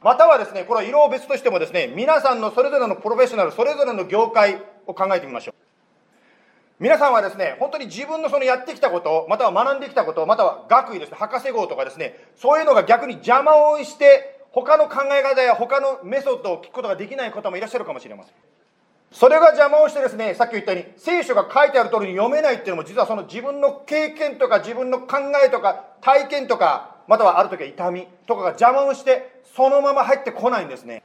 [0.00, 5.69] またはですね、これは色を別としてもですね、皆さんのそれぞれのプロフェッショナル、それぞれの業界を考えてみましょう。
[6.80, 18.32] 皆さんはですね、本当に自分のそのやってきたこと、または学んできたこと、または学位ですね、博士号とかですね、そういうのが逆に邪魔をして、他の考え方や他のメソッドを聞くことができない方もいらっしゃるかもしれません。
[19.12, 31.02] それが邪魔をしてですね、さっき言ったように、聖書が書いてある通りに読めないっていうのも、実はその自分の経験とか、自分の考えとか、体験とか、またはある時は痛みとかが邪魔をして、そのまま入ってこないんですね。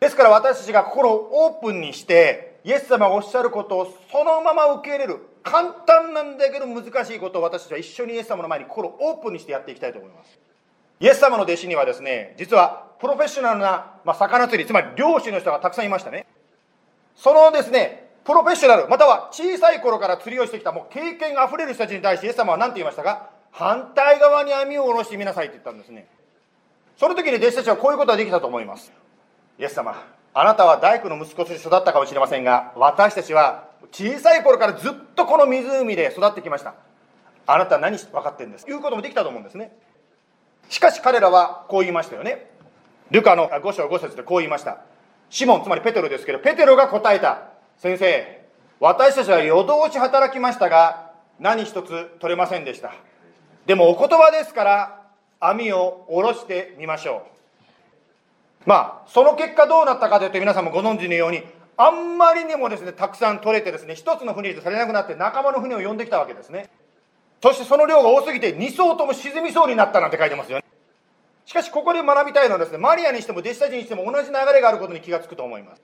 [0.00, 5.20] ですから私たちが心をオープンにして、イエス様がおっしゃることをそのまま受け入れる。
[5.42, 10.38] 簡単なんだけど難しいことを私たちは一緒にイエス様の前に心をオープンにしてやっていきたいと思います。
[11.00, 16.26] イエス様の弟子にはですね、実はプロフェッショナルな、まあ、魚釣り、つまり漁師の人がたくさんいましたね。
[17.16, 23.30] そのですね、プロフェッショナル、または小さい頃から釣りをしてきた、もう経験あふれる人たちに対して、イエス様は何て言いましたか？
[23.50, 26.06] 反対側に網を下ろしてみなさいって言ったんですね。
[26.98, 28.92] その時に弟子たちはこういうことができたと思います。
[29.58, 29.94] イエス様、
[30.40, 36.74] あなたは大工の息子として育ったかもしれませんが、私たちは小さい頃からずっとこの湖で育ってきました。
[37.44, 39.76] あなたは何分かってるんですいうこともできたと思うんですね。
[40.68, 42.52] しかし彼らはこう言いましたよね。
[43.10, 44.78] ルカの5章5節でこう言いました。
[45.28, 47.48] シモン、つまりペテロですけど、ペテロが答えた。
[47.76, 48.46] 先生、
[48.78, 52.92] 私たちは夜通し働きましたが、何一つ取れませんでした。
[53.66, 55.02] でもお言葉ですから、
[55.40, 57.37] 網を下ろしてみましょう。
[58.68, 61.42] まあ、その結果どうなったかというと、皆さんもご存知のように、
[61.78, 66.68] あんまりにもですね、たくさん取れてですね、一つの船でされなくなって仲間の船を呼んできたわけですね。
[67.42, 70.64] そしてその量が多すぎて、2艘とも沈みそうになったなんて書いてますよね。
[71.46, 75.82] しかしここで学びたいのはですね、マリアにしても弟子たちにしても同じ流れがあることに気がつくと思います。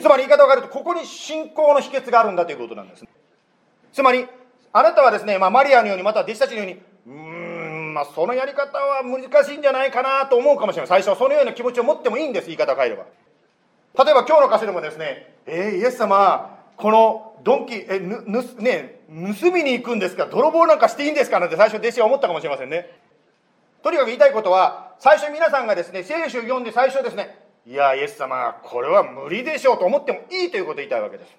[0.00, 3.04] つまり言い方を変えると、ここに信仰の秘訣があるんだということなんです。
[3.92, 4.28] つまり、
[4.72, 6.80] あなたはですね、まあ、マリアのように、または弟子たちのように、
[7.92, 10.88] まあ、そのやり方は難しいんじゃないかなと思うかもしれない。
[10.88, 13.04] 最初はそのような気持ちを持ってもいいんです、言い方を変えれば。
[14.04, 19.00] 例えば今日の歌詞でもですね、えー、イエス様、このドンキ、え、ぬ、ぬ、ね、
[19.40, 22.98] 盗みに行くんですか泥棒なんかしていいんですかなんて最初弟子は思ったかもしれませんね。
[23.82, 31.32] とにかく言いたいことは、最初皆さんがですね、聖書を読んで最初ですね、いや、イエス様、これは無理でしょうと思ってもいいということを言いたいわけです。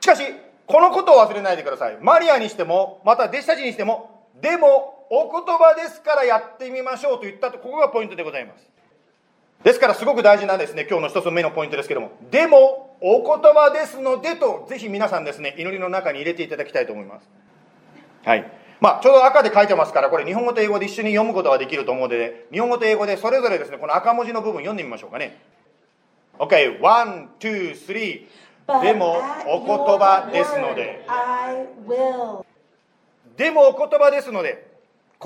[0.00, 0.22] しかし、
[0.66, 1.98] このことを忘れないでください。
[2.00, 8.66] マリアにしても、また弟子たちにしても、でも、お言葉ですからやってみましょうと言ったとここがポイントでございます。
[9.62, 17.28] ですからすごく大事なんですね今日の一つ目のポイントですけどもでもお言葉ですのでとぜひ皆さんですね祈りの中に入れていただきたいと思います。
[18.24, 18.52] はい。
[18.78, 25.40] まあ、ちょうど赤で書いてますからこれ日本語と英語で一緒に読むことができると思うので日本語と英語でそれぞれですねこの赤文字の部分読んでみましょうかね。
[26.38, 28.26] OK one two three
[28.82, 29.16] でも
[29.46, 31.04] お言葉ですので。
[31.08, 32.44] I will.
[33.36, 34.65] でもお言葉ですので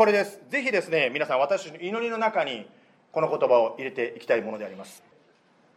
[0.00, 0.40] これです。
[0.48, 2.66] ぜひですね皆さん私の祈りの中に
[3.12, 5.02] この言葉を入れていきたいものであります。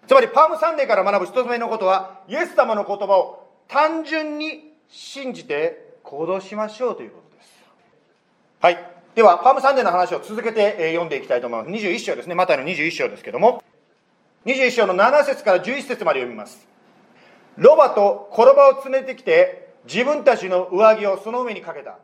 [0.08, 7.50] つまり Palm Sunday から学ぶ一つ目のことはイエス様の言葉を単純に信じて行動しましょうということです。
[8.62, 8.78] はい。
[9.14, 11.84] では Palm Sunday の話を続けて読んでいきたいと思います。
[11.84, 12.34] 21章ですね。
[12.34, 13.62] マタイの21章ですけども。
[14.46, 16.66] 21章の7節から11節まで読みます。
[17.58, 21.98] ロバとコロバを連れてきて自分たちの上着をその上にかけた。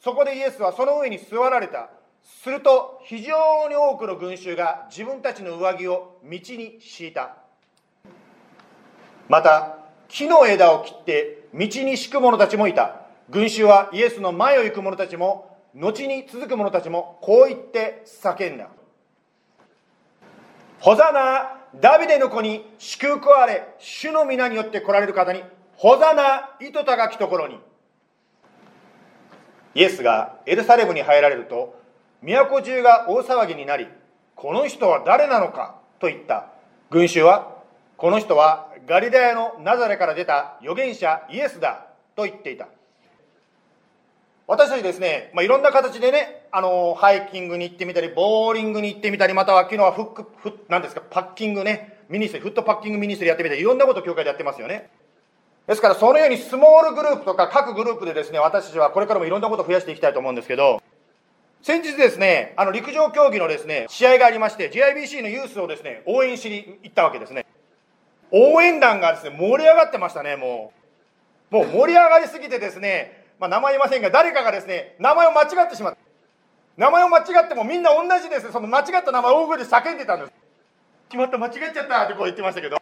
[0.00, 1.90] そこでイエスはその上に座られた。
[2.42, 7.36] すると非常に多くの群衆が自分たちの上着を道に敷いた。
[9.28, 9.78] また
[10.08, 13.02] 木の枝を切って道に敷く者たちもいた。
[13.30, 18.68] 群衆はイエスの前を行く者たちも後に続く者たちもこう言って叫んだ。
[20.80, 23.74] ホサナダビデの子に祝福あれ。
[23.78, 25.42] 主の御名によって来られる方に
[25.74, 27.58] ホサナいと高きところに。
[29.76, 31.78] イエスがエルサレムに入られると
[32.22, 33.86] 都中が大騒ぎになり
[34.34, 35.76] この人は誰なのか？
[35.98, 36.46] と言った。
[36.90, 37.56] 群衆は
[37.96, 42.68] この人はガリラヤのナザレから出た預言者イエスだと言っていた。
[44.46, 54.88] 私たちですね、まあ、いろんな形でね、あのハイキングに行ってみたり、ボーリングに行ってみたり、または昨日はフック、フッ、なんですか、 packing ね、 ministry、food packing ministry やってみたり、いろんなことを教会でやってますよね。
[55.66, 60.80] ですから、そのようにスモールグループとか各グループでですね、私たちはこれからもいろんなことを増やしていきたいと思うんですけど、
[61.62, 67.44] 先日ですね、あの陸上競技のですね、試合がありまして、GIBC のユースをですね、応援しに行ったわけですね。
[68.30, 70.72] 応援団がですね、盛り上がってましたね、も
[71.50, 71.54] う。
[71.54, 75.98] もう盛り上がりすぎてですね、まあ、名前言いませんが、誰かがですね、名前を間違ってしまった。
[76.76, 80.32] 名前を間違ってもみんな同じですね、その間違った名前を大声で叫んでたんです。
[81.10, 82.76] しまった、間違っちゃったってこう言ってましたけど。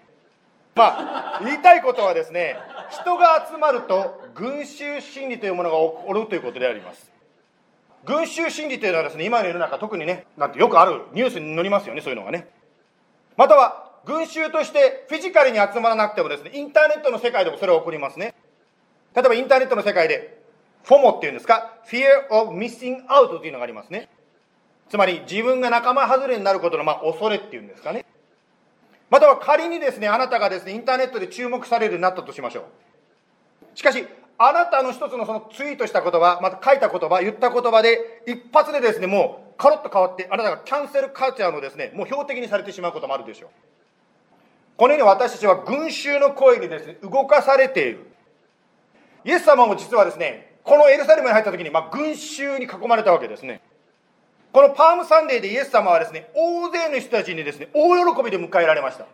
[0.74, 2.56] まあ、言いたいことはですね、
[2.90, 7.12] 人が集まると群衆心理というものが起こるということであります。
[8.04, 12.48] 群衆心理というのはですね、今の世の中特にね、なんてよくあるニュースに載りますよね、そういうのがね。
[13.36, 18.34] または、群衆としてフィジカルに集まらなくてもですね、インターネットの世界でもそれは起こりますね。
[19.14, 20.42] 例えばインターネットの世界で、
[20.82, 24.10] フォモっていうんですか、Fear of Missing Out というのがありますね。
[24.90, 28.04] つまり自分が仲間外れになることのまあ恐れっていうんですかね。
[29.10, 32.64] または仮にですね、あなたがですね、インターネットで注目されるようになったとしましょう。
[33.78, 43.50] しかし、あなたの一つのそのツイートした言葉、また書いた言葉、言った言葉で、一発でですね、もうカロッと変わって、あなたがキャンセルカルチャーのですね、もう標的にされてしまうこともあるでしょう。
[44.76, 48.06] このように私たちは群衆の声にですね、動かされている。
[49.24, 53.60] イエス様も実はですね、このエルサレムに入った時に、まあ、群衆に囲まれたわけですね。
[54.54, 59.06] このパームサンデーでイエス様はですね、大勢の人たちにですね、大喜びで迎えられました。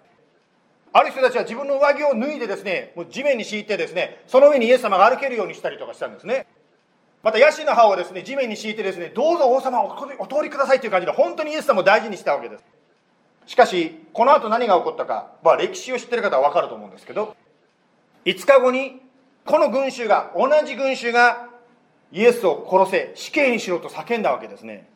[0.93, 6.47] ある人たちは自分の上着を脱いでですね、もう地面に敷いてですね、その上にイエス様が歩けるようにしたりとかしたんですね。
[7.23, 12.65] また、ヤシの葉をですね、地面に敷いてですね、どうぞ王様お通りくださいという感じで、本当にイエス様を大事にしたわけです。
[13.47, 17.35] しかし、この後何が起こったか、まあ、歴史を知ってる方はわかると思うんですけど、
[18.27, 19.01] 5日後に、
[19.47, 21.49] この群衆が、同じ群衆が、
[22.13, 24.90] イエスを殺せ、死刑にしろと叫んだわけですね。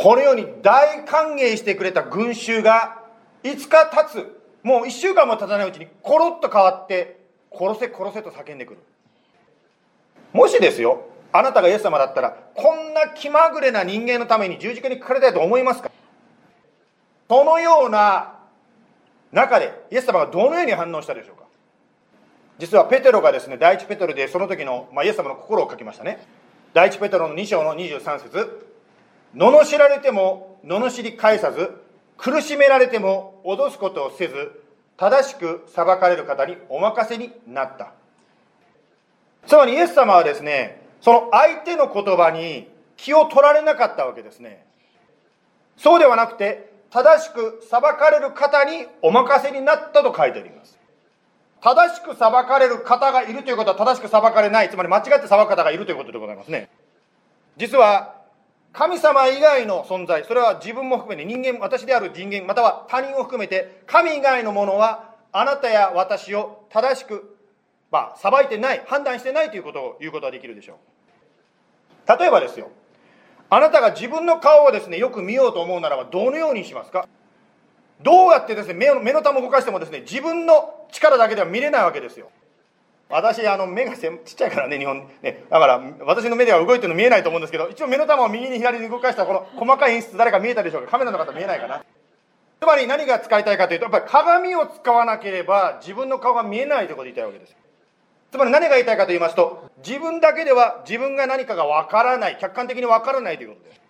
[0.00, 3.02] このように大歓迎してくれた群衆が、
[3.42, 7.18] 5日経つ、もう1週間も経たないうちに、コロッと変わって、
[7.52, 8.78] 殺せ殺せと叫んでくる。
[10.32, 15.90] もしですよ、あなたがイエス様だったら、こんな気まぐれな人間のために十字架にかかれたいと思いますか？
[17.28, 18.34] そのような
[19.32, 21.42] 中で、イエス様がどのように反応したでしょうか？
[22.58, 26.24] 実はペテロがですね、第一ペテロでその時の、まあ、イエス様の心を書きましたね。
[26.72, 28.67] 第一ペテロの2章の23節
[29.34, 31.70] 罵られても罵り返さず、
[32.16, 34.62] 苦しめられても脅すことをせず、
[34.96, 37.92] 正しく裁かれる方にお任せになった。
[39.46, 44.66] つまりイエス様はですね、その相手の言葉に気を取られなかったわけですね。
[45.76, 50.76] そうではなくて、正しく裁かれる方にお任せになったと書いてあります。
[51.60, 56.68] 正しく裁かれる方がいるということは正しく裁かれない、つまり間違って裁く方がいるということでございますね。
[57.56, 58.17] 実は、
[58.72, 67.36] 神様以外の存在、それは自分も含めて人間、私である人間、または他人を含めて、神以外のものは、あなたや私を正しく、
[67.90, 72.18] まあ、裁いてない、判断してないということを言うことができるでしょう。
[72.18, 72.70] 例えばですよ、
[73.50, 77.08] あなたが自分の顔をですねよく見ようと思うならばどのようにしますか？
[78.02, 82.30] どうやってですね目の目の玉を動かしてもですね自分の力だけでは見れないわけですよ。
[83.10, 90.90] 私あの目がちっちゃいからね日本ねだから私の目では動いてるの見えないと思うんですけど一応目の玉を右に左に動かしたこの細かい演出誰か見えたでしょうか？
[90.90, 91.82] カメラの方見えないかな？
[92.60, 97.56] つまり何が使いたいかというとやっぱり鏡を使わなければ自分の顔が見えないということを言いたいわけです
[98.30, 103.80] つまり何が言いたいかと言いますと自分だけでは自分が何かがわからない客観的にわからないということです。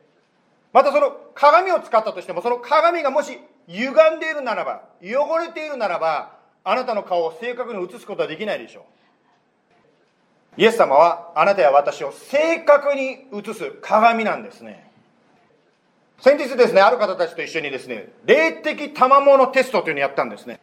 [0.73, 8.85] またその鏡を使ったとしてもその鏡がもし歪んでいるならば汚れているならばあなたの顔を正確に映すことはできないでしょう。
[10.59, 14.91] イエス様はあなたや私を正確に映す鏡なんですね。
[16.21, 20.59] 先日ですねある方たちと一緒にですね霊的賜物テストというのをやったんですね。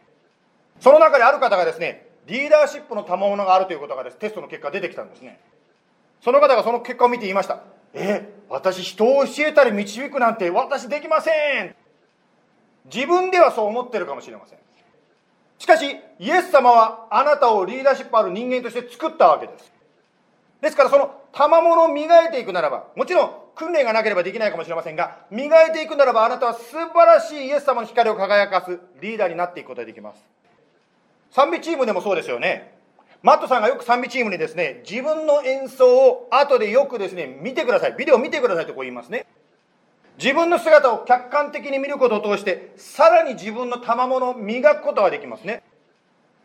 [0.80, 5.40] その中である方がですねリーダーシップの賜物があるということがですテストの結果出てきたんですね。
[6.20, 7.62] その方がその結果を見て言いました。
[7.94, 11.30] え私人を教えたり導くなんて私できませ
[11.62, 11.74] ん。
[12.92, 14.58] 自分ではそう思ってるかもしれません。
[15.58, 15.86] しかし
[16.18, 19.75] イエス様はあなたをリーダーシップある人間として作ったわけです。
[20.60, 30.24] ですからその賜物を磨いていくならばもちろん訓練がなければできないかもしれませんが磨いていくならばあなたは素晴らしいイエス様の光を輝かすリーダーになっていくことができます。
[31.30, 32.74] 賛美チームでもそうですよね。
[33.22, 37.94] マットさんがよく賛美チームにですね自分の演奏を後でよくですね見てください。
[37.98, 39.26] ビデオ見てくださいとこう言いますね。
[40.18, 45.62] 自分の姿を客観的に見ることを通してさらに自分の賜物を磨くことができますね。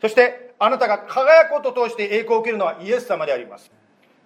[0.00, 3.70] そしてあなたが輝くことを通して栄光を受けるのはイエス様であります。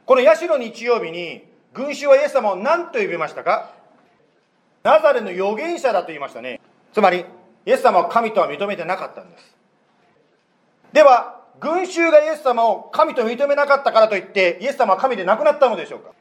[0.06, 1.42] このヤシの日曜日に
[1.74, 3.72] 群衆はイエス様を何と呼びましたか？
[4.84, 6.60] ナザレの預言者だと言いましたね。
[6.94, 7.24] つまり
[7.66, 9.56] イエス様は神とは認めてなかったんです。
[10.92, 16.12] では群衆がイエス様を神と認めなかったからといってイエス様は神でなくなったのでしょうか？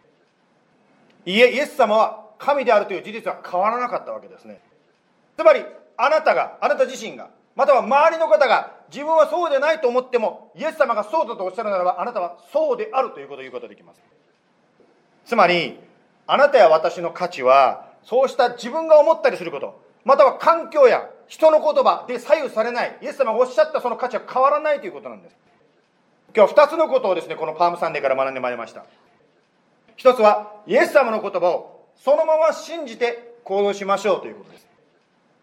[1.28, 4.62] いえイエス様は神であるという事実は変わらなかったわけですね。
[5.38, 5.64] つまり
[5.96, 14.02] あなたがあなた自身がまたは周りの方が自分はそうでないと思ってもイエス様がそうだとおっしゃるならばあなたはそうであるということを言うことができます。
[15.26, 15.80] つまり
[16.28, 25.36] あなたや私の価値はそうした自分が思ったりすることまたは環境や人の言葉で左右されないイエス様がおっしゃったその価値は変わらないということなんです。
[26.36, 28.86] 今日は2つのことをですねこのパームサンデーから学んでまいりました。
[29.96, 34.68] 一つはイエス様の言葉をそのまま信じて行動しましょうということです。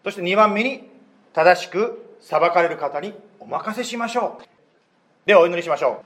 [0.03, 0.89] そして2番目に
[1.33, 3.13] 正しく裁かれる方に
[3.43, 4.43] お任せしましょう。
[5.25, 6.01] ではお祈りしましょ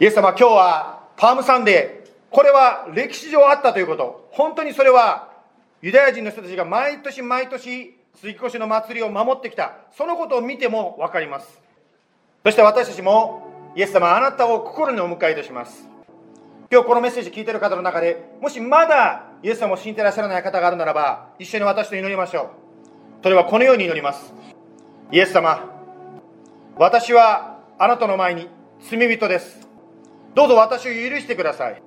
[0.00, 0.02] う。
[0.02, 2.10] イエス様今日はパームサンデー。
[2.30, 4.28] これは歴史上あったということ。
[4.32, 5.28] 本当にそれは
[5.82, 9.76] ユダヤ人の人たちが毎年毎年杉越の祭りを守ってきた。
[9.96, 11.60] そのことを見ても分かります。
[12.44, 15.88] そして私たちもイエス様あなたを心にお迎えいたします。
[16.72, 22.48] 今日このメッセージ聞いている方の中でもしまだイエス様を信じてらっしゃらない方があるならば一緒に私と祈りましょう。
[23.22, 24.32] それはこのように祈ります。
[25.12, 25.68] イエス様
[26.76, 28.48] 私はあなたの前に
[28.88, 29.68] 罪人です。
[30.36, 31.82] どうぞ私を許してください。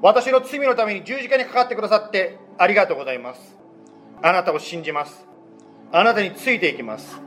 [0.00, 3.56] 私の罪のために十字架にかかってくださってありがとうございます。
[4.22, 5.26] あなたを信じます。
[5.90, 7.20] あなたについていきます。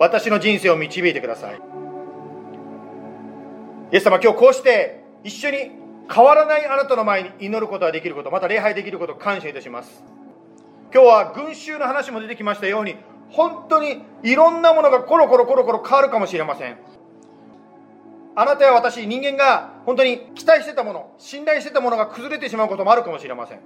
[0.00, 1.54] 私の人生を導いてください。
[3.92, 5.70] イエス様今日こうして一緒に
[6.12, 10.02] 変わらないあなたの前に祈ることができることまた礼拝できることを感謝いたします。
[10.92, 12.96] 今日は群衆の話も出てきましたように
[13.32, 16.76] 本当にいろんなものがコロコロコロコロ変わるかもしれません。
[18.34, 23.60] あなたや私人間が本当に期待してたもの信頼してたものが崩れてしまうこともあるかもしれません。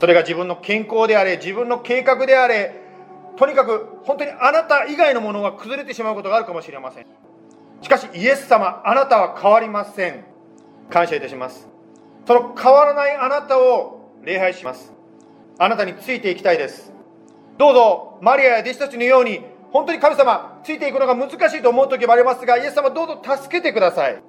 [0.00, 2.80] それが自分の健康であれ自分の計画であれ
[3.36, 7.06] とにかく本当にあなた以外のものが崩れてしまうことがあるかもしれません。
[7.82, 10.24] しかしイエス様あなたは変わりません。
[10.90, 11.68] 感謝いたします。
[12.26, 14.92] その変わらないあなたを礼拝します。
[15.58, 16.92] あなたについていきたいです。
[17.58, 19.40] どうぞマリアや弟子たちのように
[19.72, 24.22] 本当に神様ついていくのが難しいと思う時もありますがイエス様どうぞ助けてください。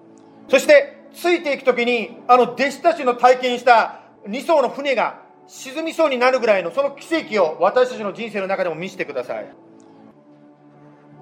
[0.50, 9.48] そしてついていく時にあの弟子たちの体験した2艘の船が沈みそうになるぐらいのその奇跡を私たちの人生の中でも見せてください。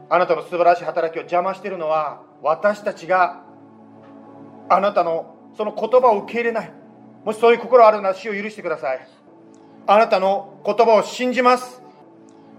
[0.10, 3.44] あなたの素晴らしい働きを邪魔しているのは私たちが
[4.70, 6.72] あなたのその言葉を受け入れない。
[7.26, 9.08] もしそういう心あるなら死を許してください。
[9.86, 11.82] あなたの言葉を信じます。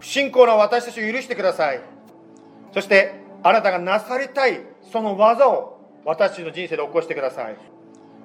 [0.01, 1.81] 不信仰な私たちを許してください。
[2.73, 4.61] そしてあなたがなされたい
[4.93, 7.57] その技を私の人生で起こしてください。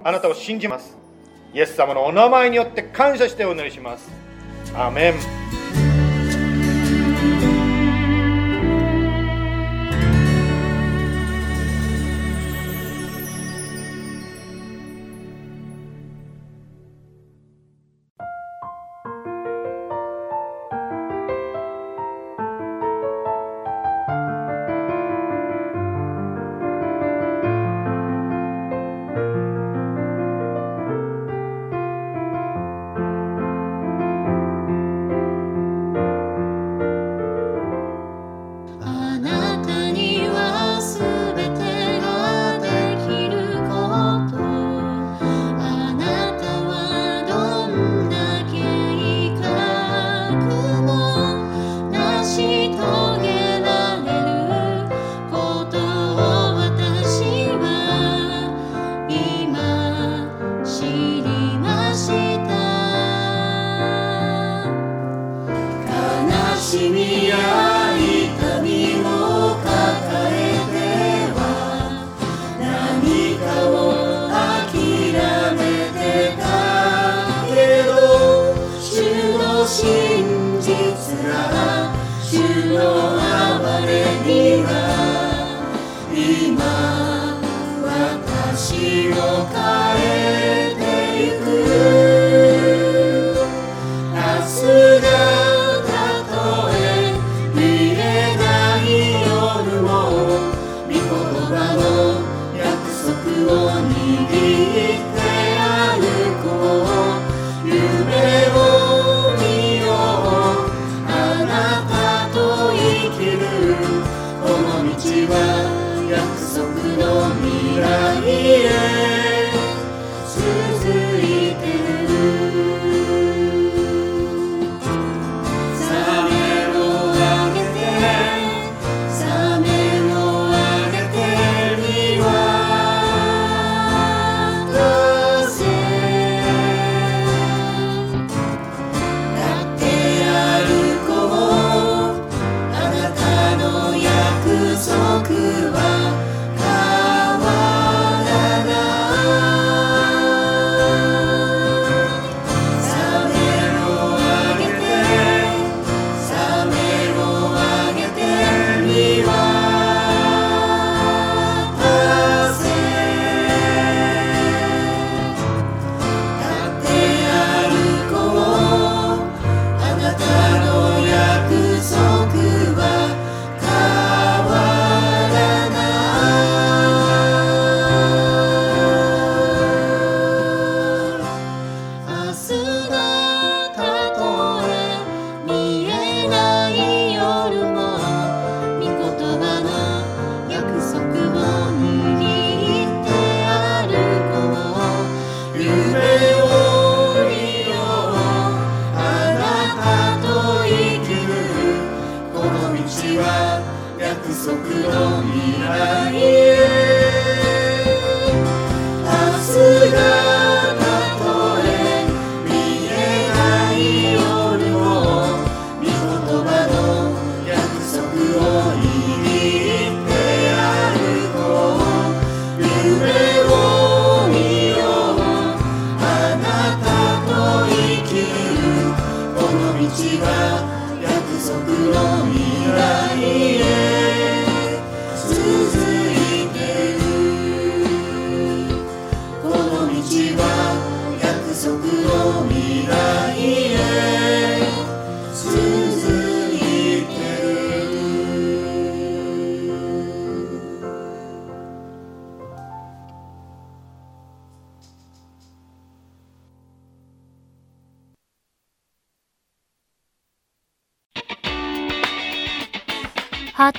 [0.03, 0.97] あなたを信じます。
[1.53, 4.11] イエス様のお名前によって感謝してお祈りします。
[4.75, 5.62] アーメン。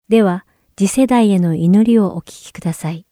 [0.09, 0.45] では、
[0.75, 3.07] 次世代への祈りをお聞きください。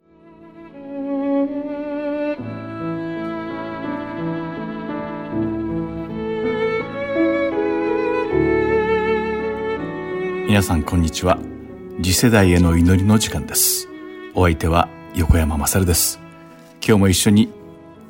[10.52, 11.40] 皆さんこんにちは。
[12.04, 13.88] 次世代への祈りの時間です。
[14.36, 16.20] お相手は横山まさるです。
[16.86, 17.48] 今日も一緒に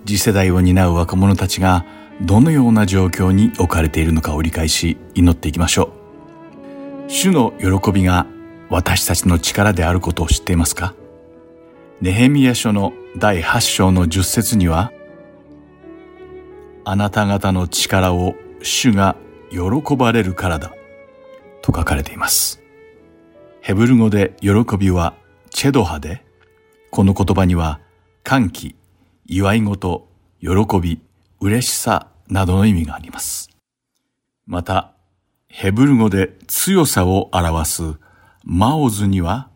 [0.07, 1.85] 次世代を担う若者たちが
[2.19, 5.93] どのような状況に置かれているのかを理解し祈っていきましょ
[7.07, 7.11] う。
[7.11, 8.25] 主の喜びが
[8.69, 10.95] 私たちの力であることを知っていますか？
[12.01, 14.91] ネヘミヤ書の第8章の10節には
[16.85, 18.33] あなた方の力を
[18.63, 19.15] 主が
[19.51, 20.73] 喜ばれるからだ。
[21.61, 22.61] と書かれています。
[23.61, 25.13] ヘブル語で喜びは
[25.49, 26.23] チェドハで、
[26.89, 27.79] この言葉には
[28.23, 28.75] 歓喜、
[29.25, 30.07] 祝い事、
[30.39, 30.49] 喜
[30.81, 31.01] び、
[31.39, 33.49] 嬉しさなどの意味があります。
[34.45, 34.93] また、
[35.47, 37.83] ヘブル語で強さを表す
[38.43, 39.49] マオズには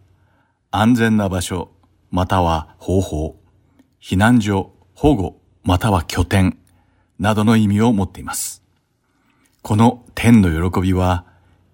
[0.69, 1.71] 安全な場所
[2.11, 3.39] または方法、
[4.01, 6.57] 避難所、保護または拠点
[7.17, 8.61] などの意味を持っています。
[9.61, 11.25] この天の喜びは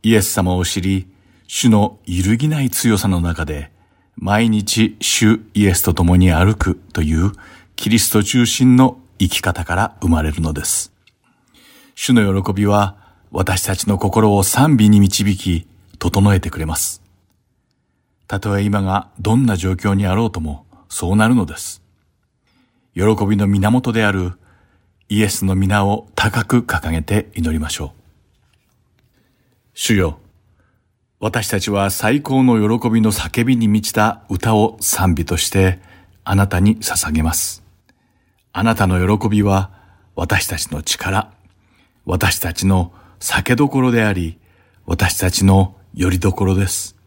[0.03, 1.07] イエス様を知り、
[1.47, 3.71] 主の揺るぎない強さの中で、
[4.15, 7.31] 毎日主イエスと共に歩くという
[7.75, 10.91] キリスト中心の生き方から生まれるのです。
[11.95, 12.97] 主の喜びは
[13.31, 15.67] 私たちの心を賛美に導き、
[15.99, 17.01] 整えてくれます。
[18.27, 21.81] たとえ今がどんな状況にあろうとも、そうなるのです。
[22.93, 24.33] 喜びの源である
[25.09, 28.00] イエスの皆を高く掲げて祈りましょう。
[29.73, 30.19] 主よ、
[31.21, 35.79] 私たちは最高の喜びの叫びに満ちた歌を賛美として
[36.25, 37.63] あなたに捧げます。
[38.51, 39.71] あなたの喜びは
[40.13, 41.31] 私たちの力、
[42.05, 42.91] 私たちの
[43.21, 44.39] 酒どころであり、
[44.85, 46.97] 私たちの拠り所です。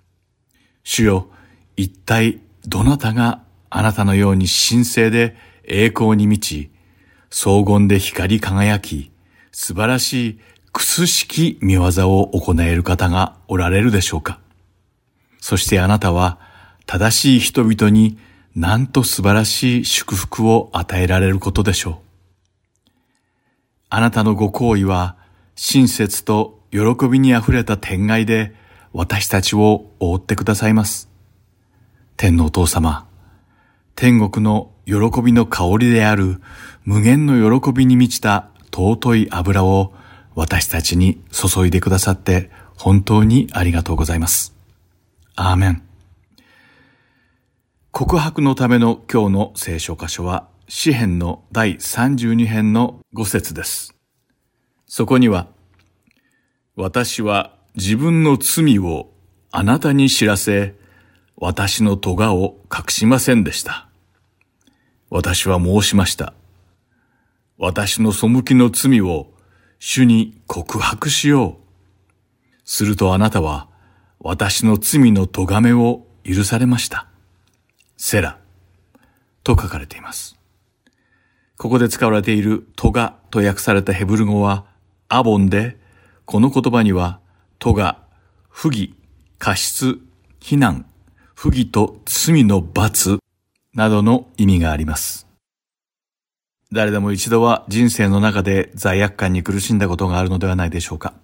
[0.84, 1.28] 主よ、
[1.76, 6.70] 一体どなたがあなたのように神聖で栄光に満ち、
[7.28, 9.10] 荘厳で光り輝き、
[9.52, 10.40] 素晴らしい
[10.74, 11.84] くすしき見業
[12.18, 14.40] を行える方がおられるでしょうか
[15.40, 16.40] そしてあなたは
[16.84, 18.18] 正しい人々に
[18.56, 21.94] なんと素晴らしい祝福を与えられることでしょう。
[23.88, 25.16] あなたのご行為は
[25.54, 28.54] 親切と喜びに溢れた天外で
[28.92, 31.08] 私たちを覆ってくださいます。
[32.16, 33.06] 天のお父様、
[33.94, 36.40] 天国の喜びの香りである
[36.84, 39.92] 無限の喜びに満ちた尊い油を
[40.34, 44.54] 私たちに注いでくださって本当にありがとうございます。
[45.36, 45.82] アーメン。
[47.90, 53.94] 告白のための今日の聖書箇所は詩編の第32編の5節です。
[54.86, 55.46] そこには、
[56.76, 59.10] 私は自分の罪を
[59.52, 60.74] あなたに知らせ、
[61.36, 63.88] 私の咎を隠しませんでした。
[65.10, 66.32] 私は申しました。
[67.58, 69.28] 私の背きの罪を
[69.86, 72.58] 主に告白しよう。
[72.64, 73.68] するとあなたは
[74.18, 77.06] 私の罪の咎めを許されました。
[77.98, 78.38] セラ
[79.42, 80.38] と書かれています。
[81.58, 84.64] ここで使われているトガと訳されたヘブル語は
[85.10, 85.76] アボンで、
[86.24, 87.20] この言葉には
[87.58, 87.98] トガ、
[88.48, 88.94] 不義、
[89.38, 89.98] 過失、
[90.40, 90.86] 非難、
[91.34, 93.18] 不義と罪の罰
[93.74, 95.23] などの意味があります。
[96.74, 101.14] 誰でも一度は人生の中で罪悪感に苦しんだことがあるのではないでしょうか。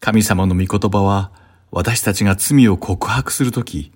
[0.00, 1.30] 神様の御言葉は
[1.70, 3.92] 私たちが罪を告白するとき、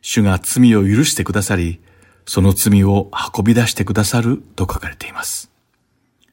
[0.00, 1.80] 主が罪を許してくださり、
[2.26, 5.50] その罪を運び出してくださると書かれています。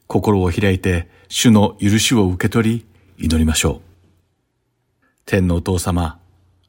[0.06, 2.86] 心を開いて主の許しを受け取り
[3.18, 5.00] 祈りましょう。
[5.26, 6.20] 天のお父様、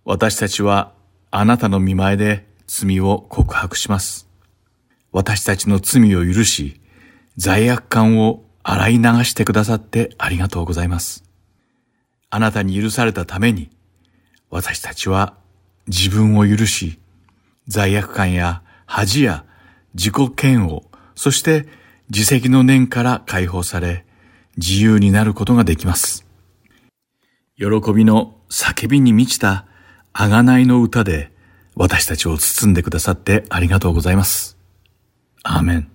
[0.04, 0.94] 私たちは
[1.30, 4.31] あなたの見前で罪を告白します。
[5.12, 6.80] 私たちの罪を許し、
[7.38, 11.24] 罪悪感を洗い流してくださってありがとうございます。
[12.30, 13.70] あなたに許されたために、
[14.50, 15.36] 私たちは
[15.88, 17.00] 自分を許し、
[17.68, 19.46] 罪悪感や恥や
[19.94, 20.84] 自己嫌悪、
[21.16, 21.68] そして
[22.10, 24.06] 自責の念から解放され、
[24.58, 26.26] 自由になることができます。
[27.58, 29.66] 喜びの叫びに満ちた
[30.14, 31.32] 贖いの歌で
[31.76, 34.61] 私たちを包んでくださってありがとうございます。
[35.44, 35.92] アーメン。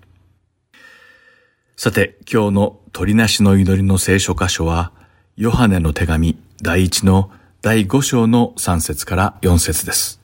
[1.76, 4.92] さて、今日の鳥なしの祈りの聖書箇所は、
[5.36, 7.30] ヨハネの手紙第一の
[7.62, 10.20] 第5章の3節から4節です。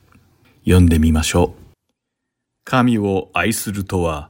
[0.65, 1.75] 読んでみましょう。
[2.65, 4.29] 神を愛するとは、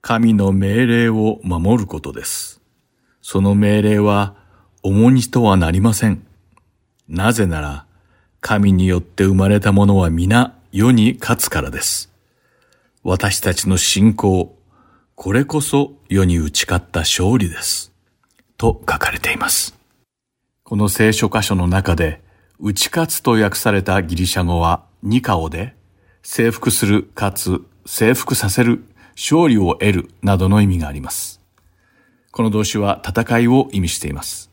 [0.00, 2.60] 神の命令を守ることです。
[3.22, 4.34] その命令は
[4.82, 6.26] 重荷とはなりません。
[7.08, 7.86] なぜなら、
[8.40, 12.13] 神によって生まれたものは皆世に勝つからです。
[13.06, 14.56] 私たちの信仰、
[15.14, 17.92] これこそ世に打ち勝った勝利です。
[18.56, 19.74] と書かれています。
[20.62, 22.22] この聖書箇所の中で、
[22.58, 25.76] 打ち勝つと訳されたギリシャ語はニカオで、
[26.22, 28.82] 征服するかつ征服させる、
[29.16, 31.42] 勝利を得るなどの意味があります。
[32.30, 34.50] この動詞は戦いを意味しています。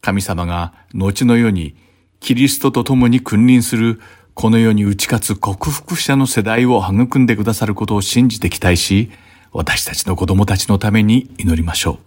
[0.00, 1.76] 神様が後の世に
[2.18, 4.00] キリストと共に君臨する
[4.36, 9.10] この世に打ち勝つ克服者の世代を育んでくださることを信じて期待し、
[9.50, 11.98] 私たちの子供たちのために祈りましょう。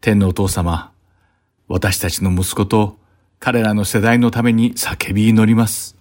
[0.00, 0.90] 天のお父様、
[1.68, 2.98] 私たちの息子と
[3.38, 5.96] 彼らの世代のために叫び祈ります。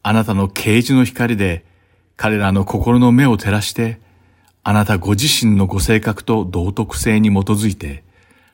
[0.00, 1.64] あなたの啓示の光で
[2.16, 3.98] 彼らの心の目を照らして、
[4.62, 8.04] あなたご自身のご性格と道徳性に基づいて、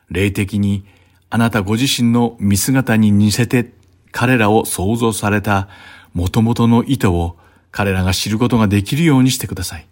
[0.09, 0.85] 霊的に
[1.29, 3.71] あなたご自身の見姿に似せて
[4.13, 5.67] 彼らを創造された
[6.13, 7.35] 元々の意図を
[7.71, 9.87] 彼らが知ることができるようにしてください。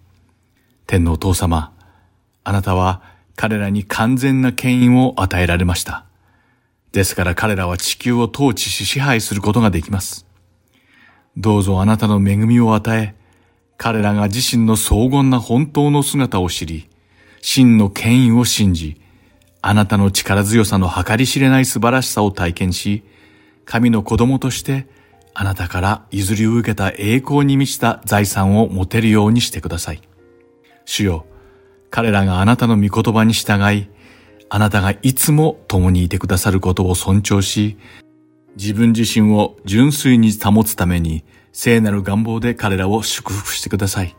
[0.86, 1.74] 天のお父様、
[2.44, 3.02] あなたは
[3.36, 6.06] 彼らに完全な権威を与えられました。
[6.92, 10.28] ですから彼らは地球を統治し支配することができます。
[11.36, 13.16] どうぞあなたの恵みを与え、
[13.78, 16.90] 彼らが自身の荘厳な本当の姿を知り、
[17.42, 19.02] 真の権威を信じ、
[19.64, 23.04] あなたの力強さの計り知れない素晴らしさを体験し、
[23.66, 24.88] 神の子供として
[25.34, 30.02] あなたから譲り受けた栄光に満ちた財産を持てるようにしてください。
[30.86, 31.26] 主よ、
[31.90, 33.88] 彼らがあなたの御言葉に従い、
[34.50, 37.78] あなたがいつも共にいてくださることを尊重し、
[38.58, 44.16] 自分自身を純粋に保つために聖なる願望で彼らを祝福してください。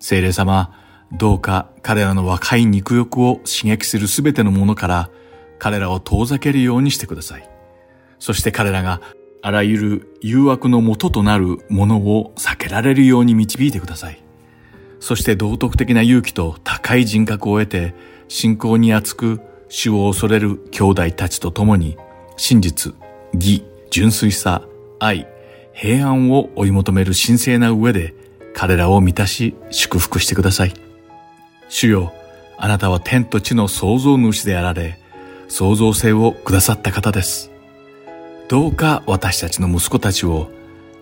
[0.00, 0.74] 聖霊様、
[1.12, 5.10] どうか彼らの若い肉欲を刺激するすべてのものから
[5.58, 7.51] 彼らを遠ざけるようにしてください。
[8.22, 9.00] そして彼らが
[9.42, 14.22] あらゆる誘惑の元となるものを避けられるように導いてください。
[15.00, 17.96] そして道徳的な勇気と高い人格を得て
[18.28, 21.96] 信仰に厚く主を恐れる兄弟たちと共に
[22.36, 22.94] 真実、
[23.32, 24.62] 義、純粋さ、
[25.00, 25.26] 愛、
[25.72, 28.14] 平安を追い求める神聖な上で
[28.54, 30.74] 彼らを満たし祝福してください。
[31.68, 32.12] 主よ、
[32.56, 35.00] あなたは天と地の創造主であられ、
[35.48, 37.51] 創造性をくださった方です。
[38.52, 40.50] どうか私たちの息子たちを、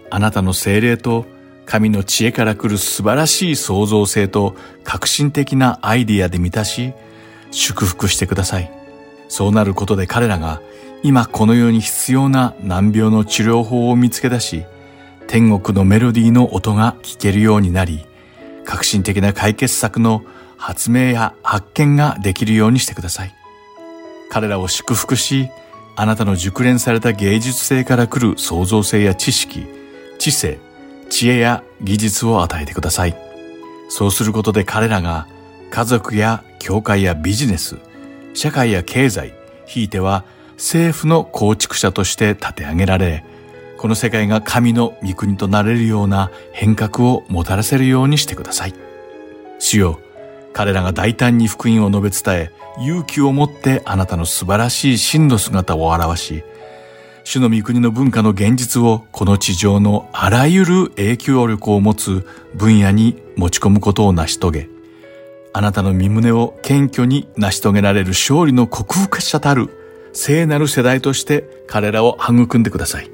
[0.08, 1.26] あなたの精霊と
[1.66, 6.92] 神の知恵から来る素晴らしい創造性と革新的なアイディアで満たし、
[7.50, 8.70] 祝福してください。
[9.26, 10.62] そうなることで彼らが
[11.02, 14.64] 今この世に必要な難病の治療法を見つけ出し、
[15.26, 18.06] 天国のメロディーの音が聞けるようになり、
[18.64, 20.22] 革新的な解決策の
[20.56, 23.34] 発明や発見ができるようにしてください。
[24.30, 25.50] 彼らを祝福し、
[26.00, 29.66] あなたの熟練された芸術性から来る創造性や知識、
[30.18, 30.58] 知性、
[31.10, 33.14] 知恵や技術を与えてください。
[33.90, 35.28] そうすることで彼らが
[35.70, 37.76] 家族や教会やビジネス、
[38.32, 39.34] 社会や経済、
[39.66, 43.22] ひいては政府の構築者として立て上げられ、
[43.76, 48.74] この世界が神の御国となれるような変革をもたらせるようにしてください。
[49.58, 50.00] 主よ、
[50.52, 52.50] 彼らが大胆に福音を述べ伝え、
[52.82, 56.44] 勇気を持ってあなたの素晴らしい真の姿を表し、
[57.24, 64.68] 主の御国の文化の現実をこの地上のあらゆる影響力を持つ分野に持ち込むことを成し遂げ、
[65.52, 69.68] あなたの身胸を謙虚に成し遂げられる勝利の克服者たる
[70.12, 73.10] 聖なる世代として彼らを育んでください。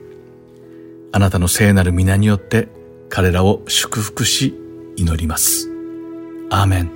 [1.12, 2.68] あなたの聖なる皆によって
[3.08, 4.54] 彼らを祝福し
[4.96, 5.70] 祈ります。
[6.50, 6.95] アーメン。